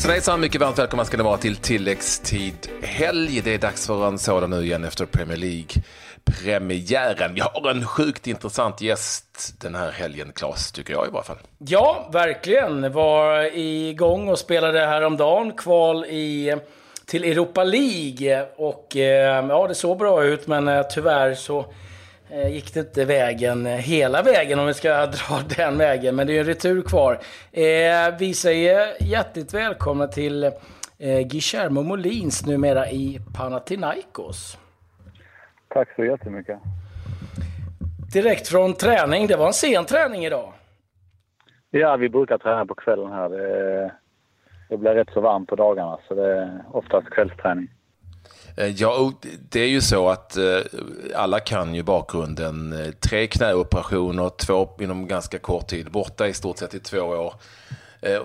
Hejsan 0.00 0.12
hejsan, 0.12 0.40
mycket 0.40 0.60
varmt 0.60 0.78
välkomna 0.78 1.04
ska 1.04 1.16
ni 1.16 1.22
vara 1.22 1.36
till 1.36 1.56
tilläggstid 1.56 2.68
helg. 2.82 3.40
Det 3.44 3.54
är 3.54 3.58
dags 3.58 3.86
för 3.86 4.08
en 4.08 4.18
sådan 4.18 4.50
nu 4.50 4.62
igen 4.62 4.84
efter 4.84 5.06
Premier 5.06 5.36
League-premiären. 5.36 7.34
Vi 7.34 7.40
har 7.40 7.70
en 7.70 7.86
sjukt 7.86 8.26
intressant 8.26 8.80
gäst 8.80 9.54
den 9.60 9.74
här 9.74 9.90
helgen, 9.90 10.32
Claes, 10.34 10.72
tycker 10.72 10.92
jag 10.92 11.06
i 11.06 11.10
varje 11.10 11.24
fall. 11.24 11.38
Ja, 11.58 12.08
verkligen. 12.12 12.92
Var 12.92 13.56
igång 13.58 14.28
och 14.28 14.38
spelade 14.38 14.78
häromdagen 14.78 15.52
kval 15.52 16.04
i, 16.04 16.56
till 17.06 17.24
Europa 17.24 17.64
League. 17.64 18.46
Och 18.56 18.96
eh, 18.96 19.46
ja, 19.48 19.66
det 19.68 19.74
såg 19.74 19.98
bra 19.98 20.24
ut, 20.24 20.46
men 20.46 20.68
eh, 20.68 20.82
tyvärr 20.82 21.34
så 21.34 21.66
gick 22.50 22.74
det 22.74 22.80
inte 22.80 23.04
vägen 23.04 23.66
hela 23.66 24.22
vägen 24.22 24.58
om 24.58 24.66
vi 24.66 24.74
ska 24.74 24.88
dra 25.06 25.40
den 25.56 25.78
vägen. 25.78 26.16
Men 26.16 26.26
det 26.26 26.36
är 26.36 26.40
en 26.40 26.46
retur 26.46 26.82
kvar. 26.82 27.18
Eh, 27.52 28.18
vi 28.18 28.34
säger 28.34 29.02
hjärtligt 29.02 29.54
välkomna 29.54 30.06
till 30.06 30.44
eh, 30.44 31.20
Guillermo 31.20 31.82
Molins 31.82 32.46
numera 32.46 32.90
i 32.90 33.20
Panathinaikos. 33.36 34.58
Tack 35.68 35.88
så 35.96 36.04
jättemycket. 36.04 36.58
Direkt 38.12 38.48
från 38.48 38.74
träning. 38.74 39.26
Det 39.26 39.36
var 39.36 39.46
en 39.46 39.52
sen 39.52 39.84
träning 39.84 40.24
idag. 40.24 40.52
Ja, 41.70 41.96
vi 41.96 42.08
brukar 42.08 42.38
träna 42.38 42.66
på 42.66 42.74
kvällen 42.74 43.12
här. 43.12 43.28
Det, 43.28 43.92
det 44.68 44.76
blir 44.76 44.94
rätt 44.94 45.10
så 45.12 45.20
varmt 45.20 45.48
på 45.48 45.56
dagarna 45.56 45.98
så 46.08 46.14
det 46.14 46.26
är 46.26 46.64
oftast 46.72 47.10
kvällsträning. 47.10 47.68
Eh, 48.60 48.68
ja, 48.68 49.12
det 49.52 49.60
är 49.60 49.68
ju 49.68 49.80
så 49.80 50.08
att 50.08 50.36
eh, 50.36 50.60
alla 51.16 51.40
kan 51.40 51.74
ju 51.74 51.82
bakgrunden. 51.82 52.72
Eh, 52.72 52.90
tre 53.08 53.26
knäoperationer, 53.26 54.30
två 54.46 54.68
inom 54.80 55.08
ganska 55.08 55.38
kort 55.38 55.66
tid, 55.66 55.90
borta 55.90 56.28
i 56.28 56.32
stort 56.32 56.58
sett 56.58 56.74
i 56.74 56.80
två 56.80 56.98
år. 57.00 57.34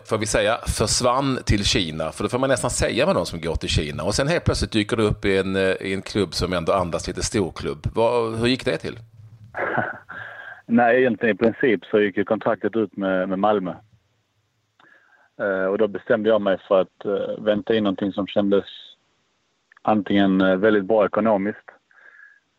Får 0.05 0.17
vi 0.17 0.25
säga 0.25 0.57
försvann 0.67 1.39
till 1.45 1.65
Kina, 1.65 2.11
för 2.11 2.23
det 2.23 2.29
får 2.29 2.39
man 2.39 2.49
nästan 2.49 2.69
säga 2.69 3.05
med 3.05 3.15
de 3.15 3.25
som 3.25 3.41
går 3.41 3.55
till 3.55 3.69
Kina. 3.69 4.03
Och 4.03 4.13
sen 4.13 4.27
helt 4.27 4.43
plötsligt 4.45 4.71
dyker 4.71 4.97
du 4.97 5.03
upp 5.03 5.25
i 5.25 5.37
en, 5.37 5.55
i 5.55 5.93
en 5.93 6.01
klubb 6.01 6.33
som 6.33 6.53
ändå 6.53 6.73
andas 6.73 7.07
lite 7.07 7.21
storklubb. 7.21 7.87
Vad, 7.95 8.39
hur 8.39 8.47
gick 8.47 8.65
det 8.65 8.77
till? 8.77 8.99
Nej, 10.65 10.99
egentligen 10.99 11.35
i 11.35 11.37
princip 11.37 11.85
så 11.85 11.99
gick 11.99 12.17
ju 12.17 12.23
kontraktet 12.23 12.75
ut 12.75 12.97
med, 12.97 13.29
med 13.29 13.39
Malmö. 13.39 13.73
och 15.71 15.77
då 15.77 15.87
bestämde 15.87 16.29
jag 16.29 16.41
mig 16.41 16.57
för 16.67 16.81
att 16.81 17.05
vänta 17.37 17.75
in 17.75 17.83
någonting 17.83 18.11
som 18.11 18.27
kändes 18.27 18.65
antingen 19.85 20.41
eh, 20.41 20.55
väldigt 20.55 20.85
bra 20.85 21.05
ekonomiskt 21.05 21.71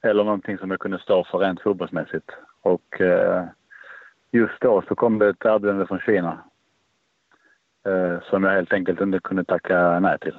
eller 0.02 0.24
någonting 0.24 0.58
som 0.58 0.70
jag 0.70 0.80
kunde 0.80 0.98
stå 0.98 1.24
för 1.24 1.38
rent 1.38 1.60
fotbollsmässigt. 1.60 2.30
Och 2.62 3.00
eh, 3.00 3.44
just 4.30 4.60
då 4.60 4.82
så 4.88 4.94
kom 4.94 5.18
det 5.18 5.28
ett 5.28 5.44
erbjudande 5.44 5.86
från 5.86 6.00
Kina 6.00 6.38
eh, 7.86 8.20
som 8.30 8.44
jag 8.44 8.52
helt 8.52 8.72
enkelt 8.72 9.00
inte 9.00 9.18
kunde 9.18 9.44
tacka 9.44 10.00
nej 10.00 10.18
till. 10.18 10.36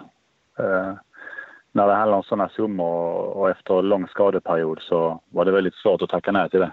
När 1.71 1.87
det 1.87 1.93
handlar 1.93 2.17
om 2.17 2.23
sådana 2.23 2.49
summor 2.49 3.13
och 3.37 3.49
efter 3.49 3.79
en 3.79 3.89
lång 3.89 4.07
skadeperiod 4.07 4.79
så 4.81 5.21
var 5.29 5.45
det 5.45 5.51
väldigt 5.51 5.75
svårt 5.75 6.01
att 6.01 6.09
tacka 6.09 6.31
nej 6.31 6.49
till 6.49 6.59
det. 6.59 6.71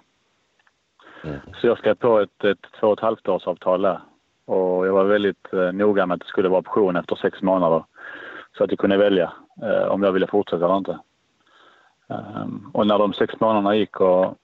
Mm. 1.25 1.39
Så 1.55 1.67
jag 1.67 1.79
skrev 1.79 1.95
på 1.95 2.21
ett, 2.21 2.45
ett 2.45 2.67
två 2.81 2.87
och 2.87 2.99
ett 2.99 3.05
halvt 3.05 3.29
års 3.29 3.47
avtal 3.47 3.83
där. 3.83 4.01
Och 4.45 4.87
jag 4.87 4.93
var 4.93 5.05
väldigt 5.05 5.53
noga 5.73 6.07
med 6.07 6.15
att 6.15 6.21
det 6.21 6.27
skulle 6.27 6.49
vara 6.49 6.61
option 6.61 6.97
efter 6.97 7.17
sex 7.17 7.43
månader. 7.43 7.85
Så 8.57 8.65
att 8.65 8.71
jag 8.71 8.79
kunde 8.79 8.97
välja 8.97 9.25
eh, 9.25 9.44
Eh, 9.63 9.87
om 9.89 10.03
jag 10.03 10.13
ville 10.13 10.27
fortsätta 10.27 10.65
eller 10.65 10.77
inte. 10.77 10.99
Ehm, 12.09 12.71
och 12.73 12.87
när 12.87 12.99
de 12.99 13.13
sex 13.13 13.35
månaderna 13.41 13.77
gick 13.77 14.01
och 14.01 14.39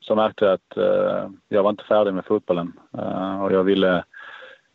så 0.00 0.14
märkte 0.14 0.44
jag 0.44 0.54
att 0.54 0.76
eh, 0.76 1.30
jag 1.48 1.62
var 1.62 1.70
inte 1.70 1.84
färdig 1.84 2.14
med 2.14 2.24
fotbollen 2.24 2.72
eh, 2.98 3.42
och 3.42 3.52
jag 3.52 3.64
ville 3.64 4.04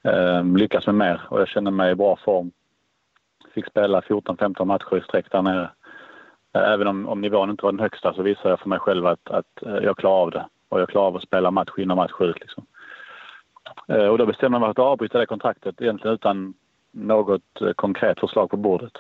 ehm, 0.04 0.58
lyckas 0.58 0.86
med 0.86 0.96
mer 0.96 1.22
och 1.30 1.42
jag 1.42 1.48
kände 1.48 1.72
mig 1.72 1.92
i 1.92 1.96
bra 1.96 2.16
form. 2.16 2.52
Fick 3.54 3.68
spela 3.68 4.02
14-15 4.02 4.66
matcher 4.66 4.98
i 4.98 5.02
sträck 5.02 5.32
där 5.32 5.42
nere. 5.42 5.70
Även 6.54 6.88
om, 6.88 7.08
om 7.08 7.22
nivån 7.22 7.50
inte 7.50 7.66
var 7.66 7.72
den 7.72 7.80
högsta 7.80 8.14
så 8.14 8.22
visade 8.22 8.50
jag 8.50 8.60
för 8.60 8.70
mig 8.70 8.80
själv 8.80 9.06
att, 9.06 9.32
att 9.32 9.46
jag 9.62 9.98
klarar 9.98 10.22
av 10.22 10.32
det 10.32 10.46
och 10.70 10.82
jag 10.82 10.90
klarar 10.90 11.08
av 11.08 11.16
att 11.16 11.24
spela 11.24 11.52
match 11.52 11.72
in 11.78 11.92
och 11.92 11.98
match 11.98 12.12
ut. 12.20 12.40
Liksom. 12.40 12.66
Och 14.10 14.18
då 14.18 14.26
bestämde 14.26 14.56
jag 14.56 14.62
mig 14.62 14.68
för 14.68 14.82
att 14.84 14.92
avbryta 14.92 15.20
det 15.20 15.26
kontraktet 15.26 15.82
egentligen 15.82 16.14
utan 16.14 16.54
något 16.92 17.62
konkret 17.76 18.20
förslag 18.20 18.50
på 18.50 18.58
bordet. 18.58 18.98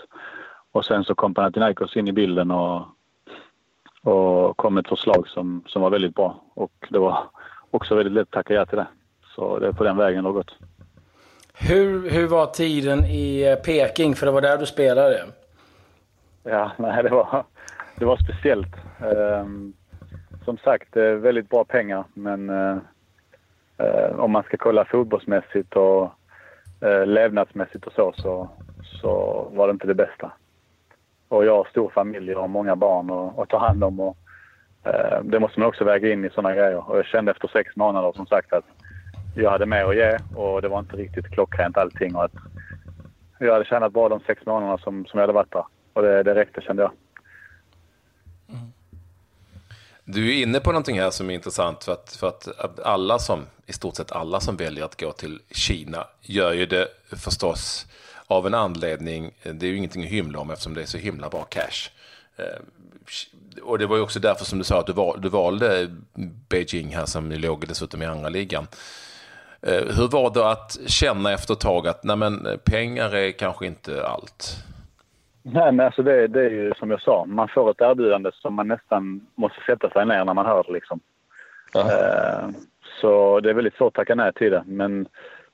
Och 0.71 0.85
sen 0.85 1.03
så 1.03 1.15
kom 1.15 1.33
Panathinaikos 1.33 1.95
in 1.95 2.07
i 2.07 2.11
bilden 2.11 2.51
och, 2.51 2.85
och 4.03 4.57
kom 4.57 4.73
med 4.73 4.81
ett 4.81 4.89
förslag 4.89 5.27
som, 5.27 5.63
som 5.67 5.81
var 5.81 5.89
väldigt 5.89 6.15
bra. 6.15 6.43
Och 6.53 6.87
det 6.89 6.99
var 6.99 7.23
också 7.71 7.95
väldigt 7.95 8.13
lätt 8.13 8.21
att 8.21 8.31
tacka 8.31 8.53
ja 8.53 8.65
till 8.65 8.77
det. 8.77 8.87
Så 9.35 9.59
det 9.59 9.67
är 9.67 9.71
på 9.71 9.83
den 9.83 9.97
vägen 9.97 10.23
det 10.23 10.29
har 10.29 10.33
gått. 10.33 10.55
Hur, 11.53 12.09
hur 12.09 12.27
var 12.27 12.45
tiden 12.45 13.05
i 13.05 13.41
eh, 13.41 13.55
Peking? 13.55 14.15
För 14.15 14.25
det 14.25 14.31
var 14.31 14.41
där 14.41 14.57
du 14.57 14.65
spelade. 14.65 15.25
Ja, 16.43 16.71
nej, 16.77 17.03
det 17.03 17.09
var, 17.09 17.43
det 17.95 18.05
var 18.05 18.17
speciellt. 18.17 18.75
Um, 18.99 19.73
som 20.45 20.57
sagt, 20.57 20.97
är 20.97 21.15
väldigt 21.15 21.49
bra 21.49 21.63
pengar 21.63 22.03
men 22.13 22.49
uh, 22.49 22.77
uh, 23.81 24.19
om 24.19 24.31
man 24.31 24.43
ska 24.43 24.57
kolla 24.57 24.85
fotbollsmässigt 24.85 25.75
och 25.75 26.11
eh, 26.81 27.05
levnadsmässigt 27.05 27.87
och 27.87 27.93
så, 27.93 28.13
så, 28.15 28.49
så 29.01 29.11
var 29.53 29.67
det 29.67 29.71
inte 29.71 29.87
det 29.87 29.95
bästa. 29.95 30.31
Och 31.31 31.45
jag 31.45 31.57
har 31.57 31.65
stor 31.65 31.89
familj 31.89 32.35
och 32.35 32.49
många 32.49 32.75
barn 32.75 33.33
att 33.37 33.49
ta 33.49 33.57
hand 33.59 33.83
om. 33.83 33.99
Och, 33.99 34.17
eh, 34.85 35.23
det 35.23 35.39
måste 35.39 35.59
man 35.59 35.69
också 35.69 35.83
väga 35.83 36.13
in 36.13 36.25
i 36.25 36.29
sådana 36.29 36.55
grejer. 36.55 36.89
Och 36.89 36.97
jag 36.97 37.05
kände 37.05 37.31
efter 37.31 37.47
sex 37.47 37.75
månader 37.75 38.11
som 38.15 38.25
sagt 38.25 38.53
att 38.53 38.65
jag 39.35 39.51
hade 39.51 39.65
mer 39.65 39.85
att 39.85 39.95
ge 39.95 40.17
och 40.35 40.61
det 40.61 40.67
var 40.67 40.79
inte 40.79 40.95
riktigt 40.95 41.27
klockrent 41.27 41.77
allting. 41.77 42.15
Och 42.15 42.23
att 42.23 42.31
jag 43.39 43.53
hade 43.53 43.65
tjänat 43.65 43.93
bra 43.93 44.09
de 44.09 44.19
sex 44.19 44.45
månaderna 44.45 44.77
som, 44.77 45.05
som 45.05 45.19
jag 45.19 45.23
hade 45.23 45.33
varit 45.33 45.51
där. 45.51 45.65
Och 45.93 46.01
det, 46.01 46.23
det 46.23 46.35
räckte 46.35 46.61
kände 46.61 46.81
jag. 46.83 46.91
Du 50.03 50.29
är 50.29 50.43
inne 50.43 50.59
på 50.59 50.71
någonting 50.71 50.99
här 50.99 51.09
som 51.09 51.29
är 51.29 51.33
intressant 51.33 51.83
för 51.83 51.91
att, 51.91 52.17
för 52.19 52.27
att 52.27 52.79
alla 52.79 53.19
som, 53.19 53.45
i 53.65 53.73
stort 53.73 53.95
sett 53.95 54.11
alla 54.11 54.39
som 54.39 54.57
väljer 54.57 54.85
att 54.85 55.01
gå 55.01 55.11
till 55.11 55.39
Kina 55.51 56.07
gör 56.21 56.53
ju 56.53 56.65
det 56.65 56.87
förstås 57.15 57.87
av 58.31 58.47
en 58.47 58.53
anledning. 58.53 59.31
Det 59.43 59.65
är 59.65 59.69
ju 59.69 59.77
ingenting 59.77 60.03
att 60.03 60.09
hymla 60.09 60.39
om 60.39 60.51
eftersom 60.51 60.73
det 60.73 60.81
är 60.81 60.85
så 60.85 60.97
himla 60.97 61.29
bra 61.29 61.43
cash. 61.43 61.89
Eh, 62.37 62.61
och 63.63 63.79
det 63.79 63.85
var 63.85 63.95
ju 63.95 64.01
också 64.01 64.19
därför 64.19 64.45
som 64.45 64.57
du 64.59 64.63
sa 64.63 64.79
att 64.79 64.87
du, 64.87 64.93
val, 64.93 65.21
du 65.21 65.29
valde 65.29 65.87
Beijing 66.49 66.95
här 66.95 67.05
som 67.05 67.31
låg 67.31 67.67
dessutom 67.67 68.01
i 68.01 68.05
andra 68.05 68.29
ligan. 68.29 68.67
Eh, 69.61 69.95
hur 69.97 70.11
var 70.11 70.33
det 70.33 70.51
att 70.51 70.79
känna 70.87 71.31
efter 71.31 71.53
ett 71.53 71.59
tag 71.59 71.87
att 71.87 72.03
nej 72.03 72.15
men, 72.15 72.47
pengar 72.63 73.15
är 73.15 73.31
kanske 73.31 73.65
inte 73.65 74.05
allt? 74.05 74.55
Nej, 75.43 75.71
men 75.71 75.85
alltså 75.85 76.03
det, 76.03 76.27
det 76.27 76.45
är 76.45 76.49
ju 76.49 76.73
som 76.73 76.91
jag 76.91 77.01
sa. 77.01 77.25
Man 77.25 77.47
får 77.47 77.71
ett 77.71 77.81
erbjudande 77.81 78.31
som 78.33 78.53
man 78.53 78.67
nästan 78.67 79.27
måste 79.35 79.61
sätta 79.65 79.89
sig 79.89 80.05
ner 80.05 80.25
när 80.25 80.33
man 80.33 80.45
hör 80.45 80.63
det. 80.67 80.73
Liksom. 80.73 80.99
Uh, 81.75 82.49
så 83.01 83.39
det 83.39 83.49
är 83.49 83.53
väldigt 83.53 83.75
svårt 83.75 83.87
att 83.87 83.93
tacka 83.93 84.15
nej 84.15 84.33
till 84.33 84.51
det. 84.51 84.63
Men 84.65 85.07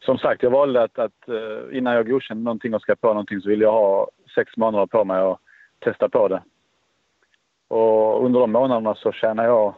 som 0.06 0.18
sagt, 0.18 0.44
jag 0.44 0.50
valde 0.50 0.84
att, 0.84 1.00
att 1.00 1.30
uh, 1.30 1.78
innan 1.78 1.96
jag 1.96 2.09
godkände 2.09 2.44
någonting 2.44 2.74
och 2.74 2.81
skrev 2.81 2.96
på 2.96 3.08
någonting 3.08 3.41
så 3.41 3.50
ville 3.50 3.63
jag 3.63 3.72
ha 3.72 4.08
sex 4.35 4.58
månader 4.58 4.85
på 4.85 5.03
mig 5.03 5.22
och 5.22 5.40
testa 5.80 6.09
på 6.09 6.28
det. 6.28 6.41
Och 7.68 8.25
under 8.25 8.40
de 8.40 8.52
månaderna 8.52 8.96
så 8.96 9.12
tjänade 9.12 9.47
jag 9.47 9.74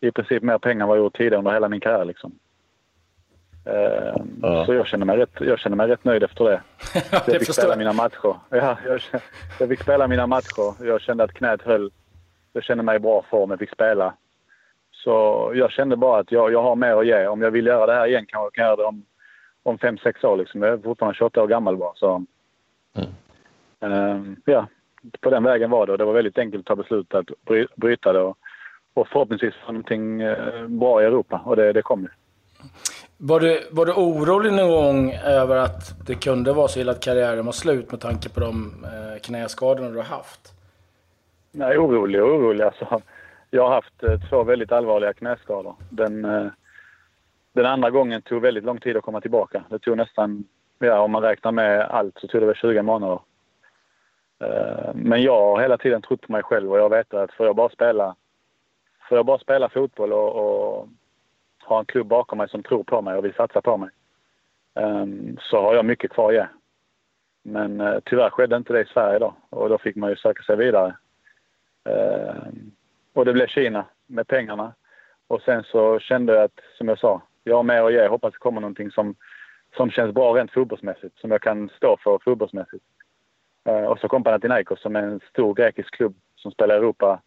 i 0.00 0.10
princip 0.10 0.42
mer 0.42 0.58
pengar 0.58 0.82
än 0.82 0.88
vad 0.88 0.98
jag 0.98 1.04
gjort 1.04 1.16
tidigare 1.16 1.38
under 1.38 1.52
hela 1.52 1.68
min 1.68 1.80
karriär. 1.80 2.04
Liksom. 2.04 2.38
Ja. 4.42 4.66
Så 4.66 4.74
jag 4.74 4.86
känner, 4.86 5.06
mig 5.06 5.16
rätt, 5.16 5.40
jag 5.40 5.58
känner 5.58 5.76
mig 5.76 5.88
rätt 5.88 6.04
nöjd 6.04 6.22
efter 6.22 6.44
det. 6.44 6.60
jag 7.26 7.40
fick 7.40 7.54
spela 7.54 7.76
mina 7.76 7.92
matcher. 7.92 8.36
Ja, 8.50 8.78
jag, 8.86 9.00
jag 9.60 9.68
fick 9.68 9.80
spela 9.80 10.08
mina 10.08 10.26
matcher. 10.26 10.84
Jag 10.84 11.00
kände 11.00 11.24
att 11.24 11.32
knät 11.32 11.62
höll. 11.62 11.90
Jag 12.52 12.64
kände 12.64 12.84
mig 12.84 12.96
i 12.96 12.98
bra 12.98 13.24
form. 13.30 13.50
Jag 13.50 13.58
fick 13.58 13.70
spela. 13.70 14.14
Så 14.92 15.52
jag 15.54 15.72
kände 15.72 15.96
bara 15.96 16.20
att 16.20 16.32
jag, 16.32 16.52
jag 16.52 16.62
har 16.62 16.76
mer 16.76 16.96
att 16.96 17.06
ge. 17.06 17.26
Om 17.26 17.42
jag 17.42 17.50
vill 17.50 17.66
göra 17.66 17.86
det 17.86 17.94
här 17.94 18.06
igen 18.06 18.26
kan 18.26 18.42
jag, 18.42 18.52
kan 18.52 18.64
göra 18.64 18.76
det 18.76 18.84
om, 18.84 19.04
om 19.62 19.78
fem, 19.78 19.98
sex 19.98 20.24
år. 20.24 20.36
Liksom. 20.36 20.62
Jag 20.62 20.72
är 20.72 20.78
fortfarande 20.78 21.16
28 21.16 21.42
år 21.42 21.46
gammal 21.46 21.76
bara. 21.76 21.94
Så, 21.94 22.24
mm. 22.94 23.10
um, 23.80 24.36
ja, 24.44 24.66
på 25.20 25.30
den 25.30 25.44
vägen 25.44 25.70
var 25.70 25.86
det. 25.86 25.92
Och 25.92 25.98
det 25.98 26.04
var 26.04 26.12
väldigt 26.12 26.38
enkelt 26.38 26.60
att 26.60 26.66
ta 26.66 26.76
beslut 26.76 27.14
att 27.14 27.26
bryta 27.76 28.12
det 28.12 28.20
och, 28.20 28.38
och 28.94 29.08
förhoppningsvis 29.08 29.54
få 29.54 29.72
någonting 29.72 30.20
eh, 30.20 30.66
bra 30.66 31.02
i 31.02 31.04
Europa. 31.04 31.42
Och 31.44 31.56
det, 31.56 31.72
det 31.72 31.82
kom 31.82 32.02
ju. 32.02 32.08
Var 33.16 33.40
du, 33.40 33.68
var 33.70 33.86
du 33.86 33.92
orolig 33.92 34.52
någon 34.52 34.70
gång 34.70 35.12
över 35.12 35.56
att 35.56 36.06
det 36.06 36.14
kunde 36.14 36.52
vara 36.52 36.68
så 36.68 36.80
illa 36.80 36.92
att 36.92 37.00
karriären 37.00 37.46
var 37.46 37.52
slut 37.52 37.90
med 37.90 38.00
tanke 38.00 38.28
på 38.28 38.40
de 38.40 38.84
eh, 38.84 39.20
knäskadorna 39.22 39.90
du 39.90 39.96
har 39.96 40.04
haft? 40.04 40.52
Nej, 41.52 41.78
orolig 41.78 42.22
och 42.22 42.28
orolig. 42.28 42.64
Alltså, 42.64 43.00
jag 43.50 43.62
har 43.62 43.74
haft 43.74 44.02
eh, 44.02 44.20
två 44.30 44.42
väldigt 44.42 44.72
allvarliga 44.72 45.12
knäskador. 45.12 45.74
Den, 45.90 46.24
den 47.62 47.72
andra 47.72 47.90
gången 47.90 48.22
tog 48.22 48.42
väldigt 48.42 48.64
lång 48.64 48.80
tid 48.80 48.96
att 48.96 49.02
komma 49.02 49.20
tillbaka. 49.20 49.64
Det 49.70 49.78
tog 49.78 49.96
nästan, 49.96 50.44
ja, 50.78 51.00
om 51.00 51.10
man 51.10 51.22
räknar 51.22 51.52
med 51.52 51.80
allt, 51.80 52.18
så 52.18 52.26
tog 52.26 52.40
det 52.40 52.46
väl 52.46 52.54
20 52.54 52.82
månader. 52.82 53.20
Eh, 54.40 54.94
men 54.94 55.22
jag 55.22 55.40
har 55.40 55.60
hela 55.60 55.78
tiden 55.78 56.02
trott 56.02 56.20
på 56.20 56.32
mig 56.32 56.42
själv 56.42 56.72
och 56.72 56.78
jag 56.78 56.90
vet 56.90 57.14
att 57.14 57.32
får 57.32 57.46
jag 57.46 57.56
bara 57.56 57.68
spela, 57.68 58.16
får 59.08 59.18
jag 59.18 59.26
bara 59.26 59.38
spela 59.38 59.68
fotboll 59.68 60.12
och, 60.12 60.34
och 60.36 60.88
har 61.58 61.78
en 61.78 61.84
klubb 61.84 62.06
bakom 62.06 62.38
mig 62.38 62.48
som 62.48 62.62
tror 62.62 62.84
på 62.84 63.02
mig 63.02 63.16
och 63.16 63.24
vill 63.24 63.34
satsa 63.34 63.60
på 63.60 63.76
mig 63.76 63.90
ehm, 64.74 65.36
så 65.40 65.60
har 65.62 65.74
jag 65.74 65.84
mycket 65.84 66.10
kvar 66.10 66.28
att 66.28 66.34
ge. 66.34 66.46
Men 67.42 67.80
eh, 67.80 67.98
tyvärr 68.04 68.30
skedde 68.30 68.56
inte 68.56 68.72
det 68.72 68.80
i 68.80 68.92
Sverige 68.92 69.18
då 69.18 69.34
och 69.50 69.68
då 69.68 69.78
fick 69.78 69.96
man 69.96 70.10
ju 70.10 70.16
söka 70.16 70.42
sig 70.42 70.56
vidare. 70.56 70.96
Ehm, 71.84 72.70
och 73.12 73.24
det 73.24 73.32
blev 73.32 73.46
Kina 73.46 73.84
med 74.06 74.26
pengarna. 74.26 74.74
Och 75.28 75.42
sen 75.42 75.64
så 75.64 75.98
kände 75.98 76.34
jag 76.34 76.44
att, 76.44 76.60
som 76.78 76.88
jag 76.88 76.98
sa, 76.98 77.22
jag 77.48 77.56
har 77.56 77.62
mer 77.62 77.82
att 77.82 77.92
ge. 77.92 77.98
Jag 77.98 78.10
hoppas 78.10 78.32
det 78.32 78.38
kommer 78.38 78.60
någonting 78.60 78.90
som, 78.90 79.14
som 79.76 79.90
känns 79.90 80.14
bra 80.14 80.36
rent 80.36 80.52
fotbollsmässigt, 80.52 81.18
som 81.18 81.30
jag 81.30 81.42
kan 81.42 81.68
stå 81.68 81.96
för 81.96 82.18
fotbollsmässigt. 82.24 82.84
Eh, 83.64 83.84
och 83.84 83.98
så 83.98 84.08
kom 84.08 84.24
Panathinaikos 84.24 84.80
som 84.80 84.96
är 84.96 85.02
en 85.02 85.20
stor 85.30 85.54
grekisk 85.54 85.94
klubb 85.94 86.14
som 86.36 86.50
spelar 86.52 86.74
i 86.74 86.78
Europa 86.78 87.20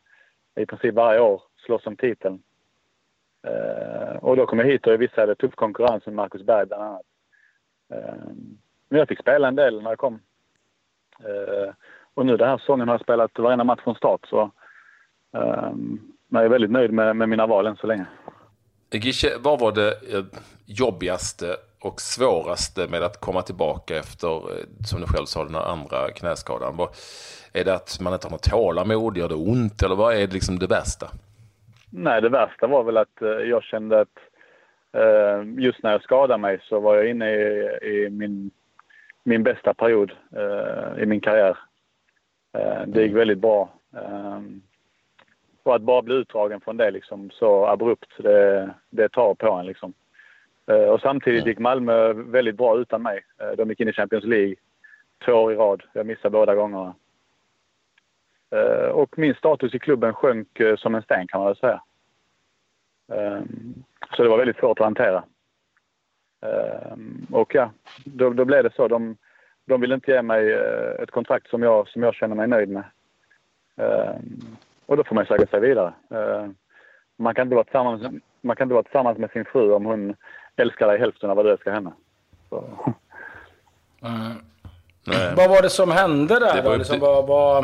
i 0.56 0.66
princip 0.66 0.96
varje 0.96 1.20
år, 1.20 1.42
slåss 1.66 1.88
om 1.88 1.96
titeln. 1.96 2.44
Eh, 3.48 4.16
och 4.16 4.36
då 4.38 4.46
kom 4.46 4.60
jag 4.60 4.66
hit 4.66 4.88
och 4.88 4.94
jag 4.94 4.98
visste 4.98 5.22
att 5.22 5.28
det 5.28 5.36
tuff 5.36 5.56
konkurrens 5.56 6.06
med 6.06 6.16
Marcus 6.16 6.44
Berg 6.44 6.66
bland 6.66 6.84
annat. 6.84 7.06
Eh, 7.94 8.26
men 8.90 9.00
jag 9.00 9.08
fick 9.08 9.20
spela 9.20 9.48
en 9.48 9.56
del 9.56 9.82
när 9.82 9.90
jag 9.90 9.98
kom. 9.98 10.20
Eh, 11.20 11.74
och 12.14 12.26
nu 12.26 12.38
den 12.38 12.50
här 12.50 12.58
säsongen 12.58 12.88
har 12.88 12.96
jag 12.96 13.02
spelat 13.02 13.40
varenda 13.40 13.64
match 13.64 13.82
från 13.84 13.96
start 13.96 14.26
så 14.28 14.52
eh, 15.34 15.72
jag 16.30 16.46
är 16.46 16.50
väldigt 16.50 16.72
nöjd 16.72 16.92
med, 16.94 17.16
med 17.16 17.30
mina 17.30 17.48
val 17.48 17.68
än 17.68 17.76
så 17.76 17.88
länge. 17.88 18.06
Gische, 18.98 19.38
vad 19.40 19.60
var 19.60 19.72
det 19.72 19.94
jobbigaste 20.66 21.56
och 21.82 22.02
svåraste 22.02 22.88
med 22.88 23.04
att 23.04 23.20
komma 23.20 23.42
tillbaka 23.42 23.98
efter, 23.98 24.42
som 24.86 25.02
du 25.02 25.08
själv 25.08 25.26
sa, 25.26 25.44
den 25.44 25.56
andra 25.56 26.12
knäskadan? 26.12 26.88
Är 27.54 27.64
det 27.66 27.74
att 27.74 28.00
man 28.02 28.14
inte 28.14 28.28
har 28.28 28.32
något 28.32 28.44
tålamod? 28.44 29.18
Gör 29.18 29.30
det 29.30 29.36
ont? 29.36 29.84
Eller 29.84 29.96
vad 29.96 30.14
är 30.14 30.28
det, 30.28 30.34
liksom 30.34 30.60
det 30.60 30.68
värsta? 30.68 31.08
Nej, 31.90 32.22
det 32.22 32.30
värsta 32.30 32.68
var 32.68 32.84
väl 32.84 32.98
att 32.98 33.18
jag 33.48 33.64
kände 33.64 34.02
att 34.02 34.18
just 35.58 35.84
när 35.84 35.92
jag 35.92 36.04
skadade 36.04 36.42
mig 36.42 36.60
så 36.64 36.80
var 36.80 36.96
jag 36.96 37.10
inne 37.10 37.32
i, 37.32 37.78
i 37.82 38.10
min 38.10 38.52
min 39.24 39.44
bästa 39.44 39.74
period 39.74 40.12
eh, 40.36 41.04
i 41.04 41.06
min 41.06 41.22
karriär. 41.22 41.58
Eh, 42.58 42.88
det 42.88 43.04
gick 43.04 43.16
väldigt 43.16 43.40
bra. 43.40 43.74
Och 45.64 45.76
att 45.76 45.82
bara 45.82 46.02
bli 46.02 46.16
utdragen 46.16 46.62
från 46.62 46.78
det 46.78 46.92
liksom 46.92 47.30
så 47.30 47.66
abrupt, 47.66 48.12
det, 48.18 48.74
det 48.90 49.10
tar 49.10 49.34
på 49.34 49.52
en 49.52 49.66
liksom. 49.66 49.94
Eh, 50.68 50.90
och 50.90 51.02
samtidigt 51.02 51.46
gick 51.46 51.60
Malmö 51.60 52.14
väldigt 52.14 52.58
bra 52.58 52.78
utan 52.78 53.02
mig. 53.02 53.26
Eh, 53.38 53.52
de 53.52 53.70
gick 53.70 53.80
in 53.80 53.88
i 53.88 53.94
Champions 53.94 54.26
League 54.26 54.56
två 55.26 55.34
år 55.34 55.54
i 55.54 55.56
rad. 55.56 55.84
Jag 55.94 56.06
missade 56.06 56.30
båda 56.30 56.56
gångerna. 56.56 56.96
Eh, 58.52 58.90
och 58.90 59.18
min 59.18 59.36
status 59.36 59.74
i 59.74 59.80
klubben 59.80 60.14
sjönk 60.14 60.62
som 60.78 60.96
en 60.96 61.02
sten 61.02 61.28
kan 61.28 61.40
man 61.40 61.48
väl 61.48 61.56
säga. 61.56 61.82
Så 64.16 64.24
det 64.24 64.30
var 64.30 64.38
väldigt 64.38 64.58
svårt 64.58 64.80
att 64.80 64.86
hantera. 64.86 65.24
Ehm, 66.42 67.28
och 67.32 67.56
ja, 67.56 67.72
då, 68.06 68.30
då 68.30 68.46
blev 68.46 68.64
det 68.64 68.74
så. 68.76 68.88
De, 68.88 69.18
de 69.66 69.82
ville 69.82 69.96
inte 69.96 70.12
ge 70.12 70.22
mig 70.22 70.54
ett 71.00 71.12
kontrakt 71.12 71.50
som 71.50 71.64
jag, 71.64 71.88
som 71.88 72.04
jag 72.04 72.16
känner 72.16 72.36
mig 72.36 72.48
nöjd 72.48 72.70
med. 72.70 72.84
Och 74.92 74.98
då 74.98 75.04
får 75.04 75.16
man 75.16 75.26
söka 75.26 75.48
sig 75.48 75.60
vidare. 75.60 75.94
Ehm, 76.10 76.56
man 77.18 77.36
kan, 77.36 77.44
inte 77.44 77.56
vara 77.56 77.64
tillsammans, 77.64 78.02
man 78.42 78.56
kan 78.56 78.66
inte 78.66 78.74
vara 78.74 78.84
tillsammans 78.84 79.18
med 79.18 79.32
sin 79.32 79.46
fru 79.46 79.74
om 79.74 79.86
hon 79.86 80.16
älskar 80.56 80.88
dig 80.88 81.00
hälften 81.00 81.30
av 81.30 81.36
vad 81.36 81.46
du 81.46 81.52
älskar 81.52 81.72
henne. 81.72 81.92
Mm. 84.02 84.38
Vad 85.36 85.50
var 85.50 85.62
det 85.62 85.70
som 85.70 85.92
hände 85.92 86.40
där 86.40 86.56
det 86.56 86.62
då? 86.62 86.76
Liksom, 86.76 87.00
vad, 87.00 87.28
vad, 87.28 87.64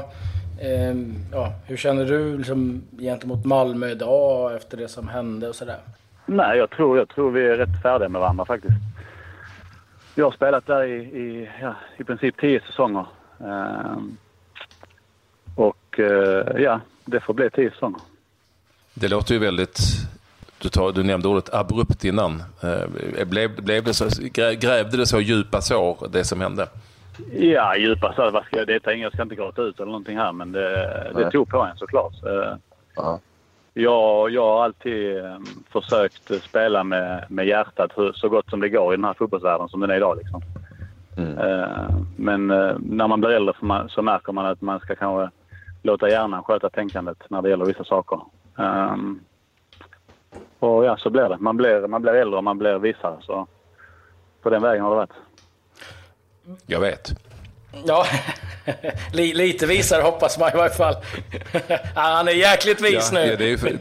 eh, 0.61 0.95
ja, 1.31 1.51
hur 1.65 1.77
känner 1.77 2.05
du 2.05 2.37
liksom, 2.37 2.83
gentemot 2.99 3.45
Malmö 3.45 3.89
idag 3.89 4.55
efter 4.55 4.77
det 4.77 4.87
som 4.87 5.07
hände 5.07 5.49
och 5.49 5.55
sådär? 5.55 5.79
Nej, 6.25 6.57
jag 6.57 6.69
tror, 6.69 6.97
jag 6.97 7.09
tror 7.09 7.31
vi 7.31 7.47
är 7.47 7.57
rätt 7.57 7.81
färdiga 7.83 8.09
med 8.09 8.21
varandra 8.21 8.45
faktiskt. 8.45 8.77
Jag 10.15 10.25
har 10.25 10.31
spelat 10.31 10.65
där 10.65 10.83
i, 10.83 10.95
i, 10.95 11.49
ja, 11.61 11.75
i 11.97 12.03
princip 12.03 12.37
tio 12.37 12.61
säsonger. 12.61 13.05
Uh, 13.41 13.97
och 15.55 15.99
uh, 15.99 16.61
ja, 16.61 16.79
det 17.07 17.19
får 17.19 17.33
bli 17.33 17.49
tio 17.49 17.71
säsonger. 17.71 18.01
Det 18.93 19.07
låter 19.07 19.33
ju 19.33 19.39
väldigt... 19.39 19.79
Du, 20.61 20.69
tar, 20.69 20.91
du 20.91 21.03
nämnde 21.03 21.27
ordet 21.27 21.53
abrupt 21.53 22.03
innan. 22.03 22.43
Uh, 22.63 23.25
blev, 23.25 23.63
blev 23.63 23.83
det 23.83 23.93
så, 23.93 24.05
grävde 24.33 24.97
det 24.97 25.05
så 25.05 25.19
djupa 25.19 25.61
sår, 25.61 26.07
det 26.11 26.23
som 26.23 26.41
hände? 26.41 26.67
Ja, 27.31 27.77
djupa 27.77 28.13
sår. 28.13 28.31
Vad 28.31 28.45
ska, 28.45 28.65
detta, 28.65 28.93
jag 28.93 29.13
ska 29.13 29.21
inte 29.21 29.35
gråta 29.35 29.61
ut 29.61 29.75
eller 29.75 29.85
någonting 29.85 30.17
här, 30.17 30.31
men 30.31 30.51
det, 30.51 31.11
det 31.15 31.31
tog 31.31 31.49
på 31.49 31.61
en 31.61 31.77
såklart. 31.77 32.13
Uh, 32.23 33.15
jag, 33.73 34.31
jag 34.31 34.41
har 34.41 34.63
alltid 34.63 35.17
um, 35.17 35.45
försökt 35.71 36.43
spela 36.43 36.83
med, 36.83 37.25
med 37.29 37.47
hjärtat 37.47 37.91
så 38.13 38.29
gott 38.29 38.49
som 38.49 38.59
det 38.59 38.69
går 38.69 38.93
i 38.93 38.97
den 38.97 39.05
här 39.05 39.13
fotbollsvärlden 39.13 39.69
som 39.69 39.79
den 39.79 39.89
är 39.89 39.95
idag. 39.95 40.17
Liksom. 40.17 40.41
Mm. 41.17 41.37
Uh, 41.37 41.99
men 42.15 42.47
när 42.79 43.07
man 43.07 43.19
blir 43.19 43.29
äldre 43.29 43.53
så 43.89 44.01
märker 44.01 44.31
man 44.31 44.45
att 44.45 44.61
man 44.61 44.79
ska 44.79 44.95
kanske 44.95 45.36
låta 45.81 46.09
hjärnan 46.09 46.43
sköta 46.43 46.69
tänkandet 46.69 47.17
när 47.29 47.41
det 47.41 47.49
gäller 47.49 47.65
vissa 47.65 47.83
saker. 47.83 48.21
Um, 48.55 49.21
och 50.59 50.85
ja, 50.85 50.97
så 50.97 51.09
blir 51.09 51.29
det. 51.29 51.37
Man 51.37 51.57
blir, 51.57 51.87
man 51.87 52.01
blir 52.01 52.13
äldre 52.13 52.37
och 52.37 52.43
man 52.43 52.57
blir 52.57 52.79
visare. 52.79 53.17
Så 53.21 53.47
på 54.41 54.49
den 54.49 54.61
vägen 54.61 54.83
har 54.83 54.89
det 54.89 54.95
varit. 54.95 55.13
Jag 56.65 56.79
vet. 56.79 57.11
Ja, 57.85 58.05
lite 59.33 59.65
visare 59.65 60.01
hoppas 60.01 60.39
man 60.39 60.49
i 60.53 60.57
varje 60.57 60.73
fall. 60.73 60.95
Han 61.95 62.27
är 62.27 62.31
jäkligt 62.31 62.81
vis 62.81 63.09
ja, 63.13 63.19
nu. 63.19 63.27
Ja, 63.27 63.35
det, 63.35 63.51
är 63.51 63.57
för... 63.57 63.69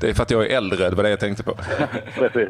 det 0.00 0.08
är 0.08 0.14
för 0.14 0.22
att 0.22 0.30
jag 0.30 0.46
är 0.46 0.56
äldre, 0.56 0.90
det 0.90 0.96
var 0.96 1.02
det 1.02 1.10
jag 1.10 1.20
tänkte 1.20 1.42
på. 1.42 1.56
Precis. 2.14 2.48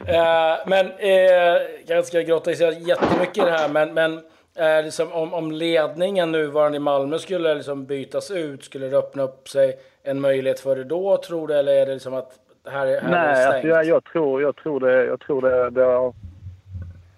Uh, 0.00 0.66
men 0.66 0.86
uh, 0.86 1.62
jag 1.86 2.04
ska 2.04 2.20
grotta 2.20 2.50
i 2.50 2.56
sig 2.56 2.88
jättemycket 2.88 3.38
i 3.38 3.40
det 3.40 3.50
här, 3.50 3.68
men, 3.68 3.94
men 3.94 4.20
uh, 4.60 4.84
liksom, 4.84 5.12
om, 5.12 5.34
om 5.34 5.52
ledningen 5.52 6.32
nuvarande 6.32 6.76
i 6.76 6.80
Malmö 6.80 7.18
skulle 7.18 7.54
liksom 7.54 7.86
bytas 7.86 8.30
ut, 8.30 8.64
skulle 8.64 8.88
det 8.88 8.98
öppna 8.98 9.22
upp 9.22 9.48
sig 9.48 9.78
en 10.02 10.20
möjlighet 10.20 10.60
för 10.60 10.76
det 10.76 10.84
då, 10.84 11.16
tror 11.16 11.48
du? 11.48 11.54
Eller 11.54 11.72
är 11.72 11.86
det 11.86 11.92
liksom 11.92 12.14
att 12.14 12.38
här, 12.66 12.86
här 12.86 13.10
Nej, 13.10 13.18
är 13.18 13.28
det 13.28 13.36
stängt? 13.36 13.54
Alltså 13.54 13.68
jag, 13.68 13.84
jag, 13.84 14.04
tror, 14.04 14.42
jag 14.42 14.56
tror 14.56 14.80
det, 14.80 15.04
jag 15.04 15.20
tror 15.20 15.42
det, 15.42 15.70
det 15.70 15.82
har 15.82 16.14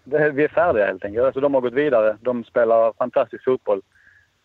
det, 0.06 0.30
vi 0.30 0.44
är 0.44 0.48
färdiga 0.48 0.86
helt 0.86 1.04
enkelt. 1.04 1.26
Alltså, 1.26 1.40
de 1.40 1.54
har 1.54 1.60
gått 1.60 1.72
vidare. 1.72 2.16
De 2.20 2.44
spelar 2.44 2.92
fantastisk 2.92 3.44
fotboll. 3.44 3.82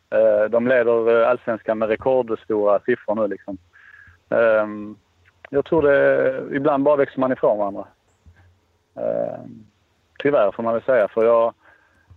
Eh, 0.09 0.43
de 0.49 0.67
leder 0.67 1.23
allsvenskan 1.23 1.77
med 1.77 1.89
rekordstora 1.89 2.79
siffror 2.79 3.15
nu 3.15 3.27
liksom. 3.27 3.57
Eh, 4.29 4.67
jag 5.49 5.65
tror 5.65 5.81
det... 5.81 6.55
Ibland 6.55 6.83
bara 6.83 6.95
växer 6.95 7.19
man 7.19 7.31
ifrån 7.31 7.57
varandra. 7.57 7.87
Eh, 8.95 9.39
tyvärr 10.19 10.51
får 10.51 10.63
man 10.63 10.73
väl 10.73 10.83
säga. 10.83 11.07
För 11.07 11.25
jag, 11.25 11.53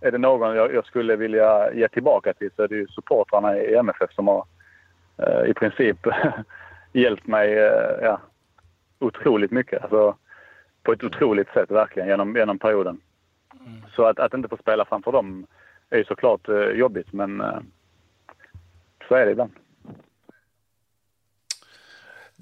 är 0.05 0.11
det 0.11 0.17
någon 0.17 0.55
jag, 0.55 0.73
jag, 0.73 0.85
skulle 0.85 1.15
vilja 1.15 1.73
ge 1.73 1.87
tillbaka 1.87 2.33
till 2.33 2.51
så 2.55 2.63
är 2.63 2.67
det 2.67 2.75
ju 2.75 2.87
supportrarna 2.87 3.57
i 3.57 3.75
MFF 3.75 4.13
som 4.13 4.27
har 4.27 4.45
eh, 5.17 5.49
i 5.49 5.53
princip 5.53 5.97
hjälpt 6.93 7.27
mig 7.27 7.57
eh, 7.57 7.97
ja, 8.01 8.19
otroligt 8.99 9.51
mycket. 9.51 9.81
Alltså, 9.81 10.15
på 10.83 10.91
ett 10.91 11.03
otroligt 11.03 11.49
sätt 11.49 11.71
verkligen 11.71 12.09
genom, 12.09 12.35
genom 12.35 12.59
perioden. 12.59 13.01
Så 13.95 14.05
att, 14.05 14.19
att 14.19 14.33
inte 14.33 14.49
få 14.49 14.57
spela 14.57 14.85
framför 14.85 15.11
dem 15.11 15.47
är 15.89 15.97
ju 15.97 16.05
såklart 16.05 16.49
eh, 16.49 16.69
jobbigt, 16.69 17.13
men 17.13 17.41
eh, 17.41 17.59
så 19.07 19.15
är 19.15 19.25
det 19.25 19.31
ibland. 19.31 19.51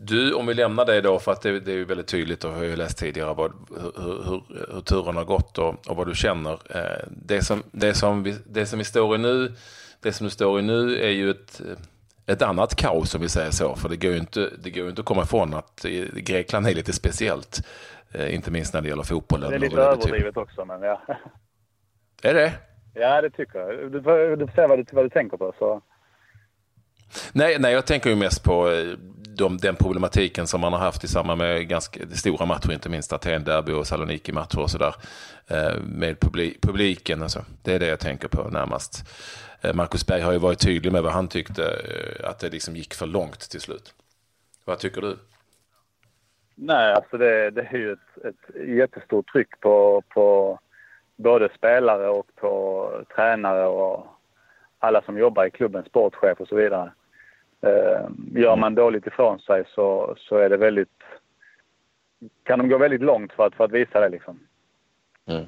Du, 0.06 0.34
om 0.34 0.46
vi 0.46 0.54
lämnar 0.54 0.86
dig 0.86 1.02
då, 1.02 1.20
för 1.20 1.32
att 1.32 1.42
det, 1.42 1.60
det 1.60 1.72
är 1.72 1.76
ju 1.76 1.86
väldigt 1.86 2.08
tydligt 2.08 2.44
och 2.44 2.54
har 2.54 2.64
ju 2.64 2.76
läst 2.76 2.98
tidigare 2.98 3.34
vad, 3.34 3.52
hur, 3.70 4.24
hur, 4.24 4.44
hur 4.74 4.82
turen 4.82 5.16
har 5.16 5.26
gått 5.26 5.58
och, 5.58 5.88
och 5.90 5.96
vad 5.96 6.08
du 6.08 6.16
känner. 6.16 6.52
Eh, 6.52 7.08
det, 7.10 7.42
som, 7.42 7.64
det, 7.72 7.94
som 7.94 8.24
vi, 8.24 8.36
det 8.46 8.66
som 8.66 8.80
vi 8.80 8.86
står 8.86 9.16
i 9.16 9.18
nu, 9.18 9.54
det 10.00 10.12
som 10.12 10.24
du 10.26 10.32
står 10.32 10.60
i 10.60 10.62
nu 10.62 10.98
är 10.98 11.10
ju 11.10 11.30
ett, 11.30 11.62
ett 12.26 12.42
annat 12.42 12.76
kaos 12.76 13.16
om 13.16 13.22
vi 13.22 13.30
säger 13.30 13.52
så. 13.52 13.76
För 13.76 13.90
det 13.90 13.98
går 13.98 14.12
ju 14.12 14.18
inte, 14.18 14.50
det 14.64 14.70
går 14.70 14.90
inte 14.90 15.02
att 15.02 15.06
komma 15.06 15.24
ifrån 15.24 15.54
att 15.54 15.86
Grekland 16.14 16.68
är 16.68 16.76
lite 16.76 16.94
speciellt. 16.94 17.68
Eh, 18.12 18.36
inte 18.36 18.52
minst 18.52 18.74
när 18.74 18.82
det 18.82 18.90
gäller 18.90 19.04
fotbollen. 19.04 19.50
Det 19.50 19.56
är 19.56 19.60
lite 19.60 19.82
överdrivet 19.82 20.38
också, 20.38 20.66
men 20.66 20.82
ja. 20.82 21.02
Är 22.22 22.34
det? 22.34 22.54
Ja, 22.94 23.22
det 23.22 23.30
tycker 23.30 23.60
jag. 23.60 23.92
Du 23.92 24.04
får, 24.04 24.56
se 24.56 24.68
vad 24.68 24.80
du, 24.80 24.86
vad 24.92 25.06
du 25.06 25.10
tänker 25.10 25.38
på. 25.38 25.54
Så. 25.60 25.82
Nej, 27.32 27.58
nej, 27.60 27.74
jag 27.74 27.86
tänker 27.86 28.10
ju 28.10 28.16
mest 28.16 28.44
på 28.44 28.72
eh, 28.72 28.98
de, 29.38 29.58
den 29.58 29.76
problematiken 29.76 30.48
som 30.48 30.62
man 30.62 30.74
har 30.74 30.80
haft 30.80 31.04
i 31.04 31.08
samband 31.08 31.38
med 31.38 31.68
ganska 31.68 32.00
stora 32.08 32.46
matcher, 32.46 32.72
inte 32.72 32.90
minst 32.90 33.14
Aten-derby 33.14 33.72
och 33.72 33.88
Saloniki-matcher 33.88 34.60
och 34.60 34.72
sådär. 34.72 34.96
Eh, 35.48 35.82
med 35.84 36.20
publiken, 36.62 37.22
alltså. 37.24 37.46
det 37.64 37.74
är 37.74 37.80
det 37.80 37.88
jag 37.88 38.00
tänker 38.00 38.28
på 38.28 38.50
närmast. 38.50 39.04
Eh, 39.62 39.74
Marcus 39.74 40.08
Berg 40.08 40.22
har 40.22 40.32
ju 40.32 40.38
varit 40.38 40.60
tydlig 40.60 40.92
med 40.92 41.04
vad 41.04 41.14
han 41.14 41.28
tyckte, 41.28 41.64
eh, 41.64 42.30
att 42.30 42.40
det 42.40 42.50
liksom 42.50 42.76
gick 42.76 42.94
för 42.94 43.06
långt 43.06 43.40
till 43.40 43.62
slut. 43.62 43.94
Vad 44.66 44.80
tycker 44.80 45.02
du? 45.02 45.18
Nej, 46.56 46.94
alltså 46.94 47.18
det, 47.18 47.50
det 47.50 47.62
är 47.62 47.78
ju 47.78 47.92
ett, 47.92 48.26
ett 48.26 48.68
jättestort 48.68 49.32
tryck 49.32 49.60
på, 49.60 50.04
på 50.10 50.60
både 51.16 51.50
spelare 51.58 52.10
och 52.10 52.28
på 52.36 52.90
tränare 53.16 53.66
och 53.68 54.08
alla 54.80 55.02
som 55.02 55.18
jobbar 55.18 55.46
i 55.46 55.52
klubben, 55.52 55.84
sportchef 55.84 56.42
och 56.42 56.48
så 56.48 56.56
vidare. 56.56 56.92
Eh, 57.64 58.10
gör 58.36 58.56
man 58.56 58.76
dåligt 58.76 59.08
ifrån 59.08 59.40
sig 59.40 59.64
så, 59.68 60.16
så 60.18 60.38
är 60.38 60.50
det 60.50 60.58
väldigt, 60.58 61.04
kan 62.44 62.60
de 62.60 62.70
gå 62.70 62.78
väldigt 62.78 63.02
långt 63.02 63.34
för 63.34 63.46
att, 63.46 63.56
för 63.56 63.64
att 63.64 63.72
visa 63.72 64.00
det. 64.00 64.10
Liksom. 64.10 64.40
Mm. 65.26 65.46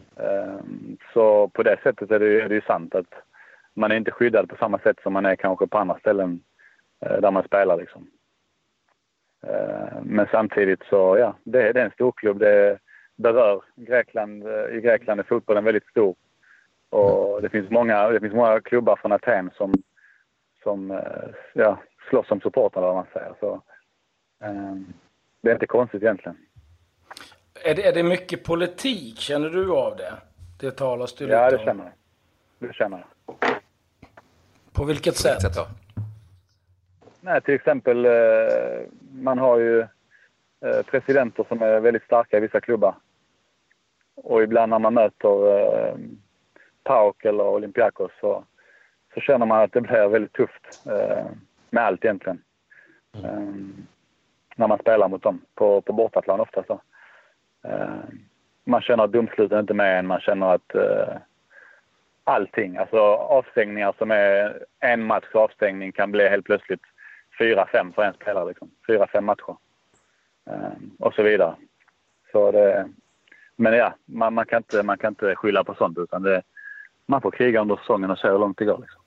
Så 1.13 1.47
på 1.47 1.63
det 1.63 1.79
sättet 1.83 2.11
är 2.11 2.19
det, 2.19 2.41
är 2.41 2.49
det 2.49 2.55
ju 2.55 2.61
sant 2.61 2.95
att 2.95 3.13
man 3.73 3.91
är 3.91 3.95
inte 3.95 4.11
skyddad 4.11 4.49
på 4.49 4.55
samma 4.55 4.79
sätt 4.79 4.97
som 5.03 5.13
man 5.13 5.25
är 5.25 5.35
kanske 5.35 5.67
på 5.67 5.77
andra 5.77 5.99
ställen 5.99 6.39
där 6.99 7.31
man 7.31 7.43
spelar. 7.43 7.77
Liksom. 7.77 8.07
Men 10.03 10.27
samtidigt 10.31 10.83
så, 10.89 11.17
ja, 11.17 11.35
det, 11.43 11.71
det 11.73 11.81
är 11.81 11.85
en 11.85 11.91
storklubb. 11.91 12.39
Det 12.39 12.79
berör 13.15 13.63
Grekland. 13.75 14.43
I 14.71 14.81
Grekland 14.81 15.19
är 15.19 15.23
fotbollen 15.23 15.63
väldigt 15.63 15.87
stor. 15.87 16.15
Och 16.89 17.41
det 17.41 17.49
finns 17.49 17.69
många, 17.69 18.09
det 18.09 18.19
finns 18.19 18.33
många 18.33 18.61
klubbar 18.61 18.95
från 18.95 19.11
Aten 19.11 19.49
som, 19.57 19.73
som 20.65 21.01
ja, 21.53 21.77
slåss 22.09 22.31
om 22.31 22.41
supportrarna, 22.41 22.87
vad 22.87 22.95
man 22.95 23.05
säger. 23.13 23.33
Så, 23.39 23.61
um, 24.43 24.93
det 25.41 25.49
är 25.49 25.53
inte 25.53 25.67
konstigt 25.67 26.03
egentligen. 26.03 26.37
Är 27.63 27.75
det, 27.75 27.87
är 27.87 27.93
det 27.93 28.03
mycket 28.03 28.43
politik? 28.43 29.19
Känner 29.19 29.49
du 29.49 29.71
av 29.71 29.97
det? 29.97 30.13
Det 30.59 30.71
talas 30.71 31.15
det 31.15 31.25
Ja, 31.25 31.51
det 31.51 31.57
känner 31.57 31.83
jag. 31.83 31.93
Det 32.69 32.73
känner 32.73 32.97
jag. 32.97 33.37
På 34.73 34.83
vilket 34.85 35.15
sätt? 35.15 35.41
sätt 35.41 35.55
då? 35.55 35.67
Nej, 37.21 37.41
till 37.41 37.53
exempel, 37.53 38.05
eh, 38.05 38.11
man 39.11 39.37
har 39.37 39.59
ju 39.59 39.79
eh, 40.65 40.81
presidenter 40.85 41.45
som 41.47 41.61
är 41.61 41.79
väldigt 41.79 42.03
starka 42.03 42.37
i 42.37 42.39
vissa 42.39 42.61
klubbar. 42.61 42.95
Och 44.15 44.43
ibland 44.43 44.69
när 44.69 44.79
man 44.79 44.93
möter 44.93 45.59
eh, 45.59 45.95
PAOK 46.83 47.25
eller 47.25 47.43
Olympiakos 47.43 48.11
så, 48.19 48.43
så 49.15 49.21
känner 49.21 49.45
man 49.45 49.61
att 49.61 49.73
det 49.73 49.81
blir 49.81 50.07
väldigt 50.07 50.33
tufft 50.33 50.85
med 51.69 51.83
allt 51.83 52.05
egentligen. 52.05 52.41
Mm 53.23 53.87
när 54.55 54.67
man 54.67 54.79
spelar 54.79 55.07
mot 55.07 55.23
dem 55.23 55.41
på, 55.55 55.81
på 55.81 55.93
bortaplan 55.93 56.39
ofta. 56.39 56.63
Så. 56.63 56.81
Uh, 57.67 58.03
man 58.63 58.81
känner 58.81 59.03
att 59.03 59.11
domsluten 59.11 59.59
inte 59.59 59.73
med 59.73 59.99
en, 59.99 60.07
man 60.07 60.19
känner 60.19 60.53
att 60.53 60.75
allting, 62.23 62.77
alltså 62.77 62.97
avstängningar 63.15 63.93
som 63.97 64.11
är 64.11 64.63
en 64.79 65.05
matchs 65.05 65.35
avstängning 65.35 65.91
kan 65.91 66.11
bli 66.11 66.29
helt 66.29 66.45
plötsligt 66.45 66.81
fyra, 67.37 67.67
fem 67.71 67.93
för 67.93 68.03
en 68.03 68.13
spelare. 68.13 68.47
Liksom. 68.47 68.71
Fyra, 68.87 69.07
fem 69.07 69.25
matcher. 69.25 69.55
Och 70.99 71.13
så 71.13 71.23
vidare. 71.23 71.55
Så 72.31 72.51
det, 72.51 72.89
men 73.55 73.73
ja, 73.73 73.93
man, 74.05 74.33
man, 74.33 74.45
kan 74.45 74.57
inte, 74.57 74.83
man 74.83 74.97
kan 74.97 75.11
inte 75.11 75.35
skylla 75.35 75.63
på 75.63 75.73
sånt 75.73 75.97
utan 75.97 76.23
det, 76.23 76.41
man 77.05 77.21
får 77.21 77.31
kriga 77.31 77.61
under 77.61 77.75
säsongen 77.75 78.11
och 78.11 78.19
se 78.19 78.27
hur 78.27 78.39
långt 78.39 78.57
det 78.57 78.65
går. 78.65 78.77
Liksom. 78.81 79.01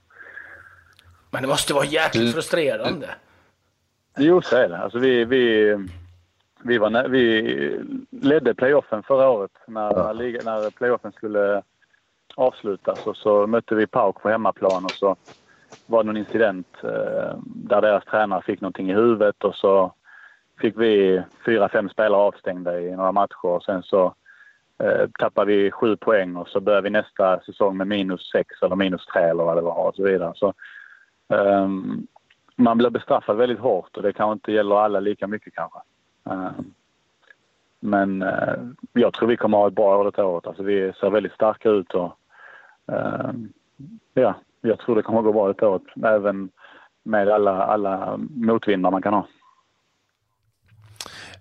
Men 1.30 1.42
det 1.42 1.48
måste 1.48 1.74
vara 1.74 1.84
jäkligt 1.84 2.34
frustrerande. 2.34 3.08
Jo, 4.18 4.42
så 4.42 4.56
är 4.56 4.68
det. 4.68 4.78
Alltså 4.78 4.98
vi, 4.98 5.24
vi, 5.24 5.76
vi, 6.62 6.78
var, 6.78 7.08
vi 7.08 7.80
ledde 8.10 8.54
playoffen 8.54 9.02
förra 9.02 9.28
året 9.28 9.50
när, 9.66 10.14
när, 10.14 10.44
när 10.44 10.70
playoffen 10.70 11.12
skulle 11.12 11.62
avslutas 12.34 13.06
och 13.06 13.16
så 13.16 13.46
mötte 13.46 13.74
vi 13.74 13.86
Pauk 13.86 14.22
på 14.22 14.28
hemmaplan 14.28 14.84
och 14.84 14.90
så 14.90 15.16
var 15.86 16.02
det 16.02 16.06
någon 16.06 16.16
incident 16.16 16.66
eh, 16.82 17.36
där 17.44 17.80
deras 17.80 18.04
tränare 18.04 18.42
fick 18.42 18.60
någonting 18.60 18.90
i 18.90 18.94
huvudet 18.94 19.44
och 19.44 19.54
så 19.54 19.92
fick 20.60 20.76
vi 20.76 21.22
fyra, 21.46 21.68
fem 21.68 21.88
spelare 21.88 22.20
avstängda 22.20 22.80
i 22.80 22.96
några 22.96 23.12
matcher 23.12 23.46
och 23.46 23.64
sen 23.64 23.82
så 23.82 24.14
eh, 24.82 25.08
tappade 25.18 25.52
vi 25.52 25.70
sju 25.70 25.96
poäng 25.96 26.36
och 26.36 26.48
så 26.48 26.60
började 26.60 26.82
vi 26.82 26.90
nästa 26.90 27.40
säsong 27.40 27.76
med 27.76 27.86
minus 27.86 28.30
sex 28.30 28.62
eller 28.62 28.76
minus 28.76 29.06
tre 29.06 29.22
eller 29.22 29.44
vad 29.44 29.56
det 29.56 29.62
var 29.62 29.88
och 29.88 29.94
så 29.94 30.02
vidare. 30.02 30.32
Så, 30.34 30.54
um, 31.28 32.06
man 32.56 32.78
blir 32.78 32.90
bestraffad 32.90 33.36
väldigt 33.36 33.58
hårt 33.58 33.96
och 33.96 34.02
det 34.02 34.12
kanske 34.12 34.32
inte 34.32 34.52
gäller 34.52 34.76
alla 34.76 35.00
lika 35.00 35.26
mycket 35.26 35.54
kanske. 35.54 35.78
Um, 36.24 36.74
men 37.80 38.22
uh, 38.22 38.72
jag 38.92 39.12
tror 39.12 39.28
vi 39.28 39.36
kommer 39.36 39.58
att 39.58 39.62
ha 39.62 39.68
ett 39.68 39.74
bra 39.74 39.98
år 39.98 40.04
detta 40.04 40.24
året. 40.24 40.46
Alltså 40.46 40.62
vi 40.62 40.92
ser 41.00 41.10
väldigt 41.10 41.32
starka 41.32 41.68
ut 41.70 41.94
och 41.94 42.18
eh, 42.92 43.30
ja, 44.14 44.34
jag 44.60 44.78
tror 44.78 44.96
det 44.96 45.02
kommer 45.02 45.18
att 45.18 45.24
gå 45.24 45.32
bra 45.32 45.48
detta 45.48 45.68
året. 45.68 45.82
Även 46.04 46.50
med 47.02 47.28
alla, 47.28 47.62
alla 47.62 48.16
motvindar 48.30 48.90
man 48.90 49.02
kan 49.02 49.14
ha. 49.14 49.26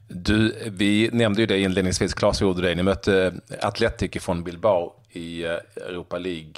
Du, 0.10 0.53
vi 0.72 1.10
nämnde 1.13 1.41
ju 1.41 1.48
det 1.48 1.60
inledningsvis, 1.60 2.13
Claes 2.13 2.41
gjorde 2.41 2.62
det. 2.62 2.75
Ni 2.75 2.84
mötte 2.84 3.34
Atletic 3.62 4.24
från 4.24 4.44
Bilbao 4.44 4.94
i 5.12 5.46
eh, 5.46 5.51
Europa 5.89 6.17
League 6.17 6.53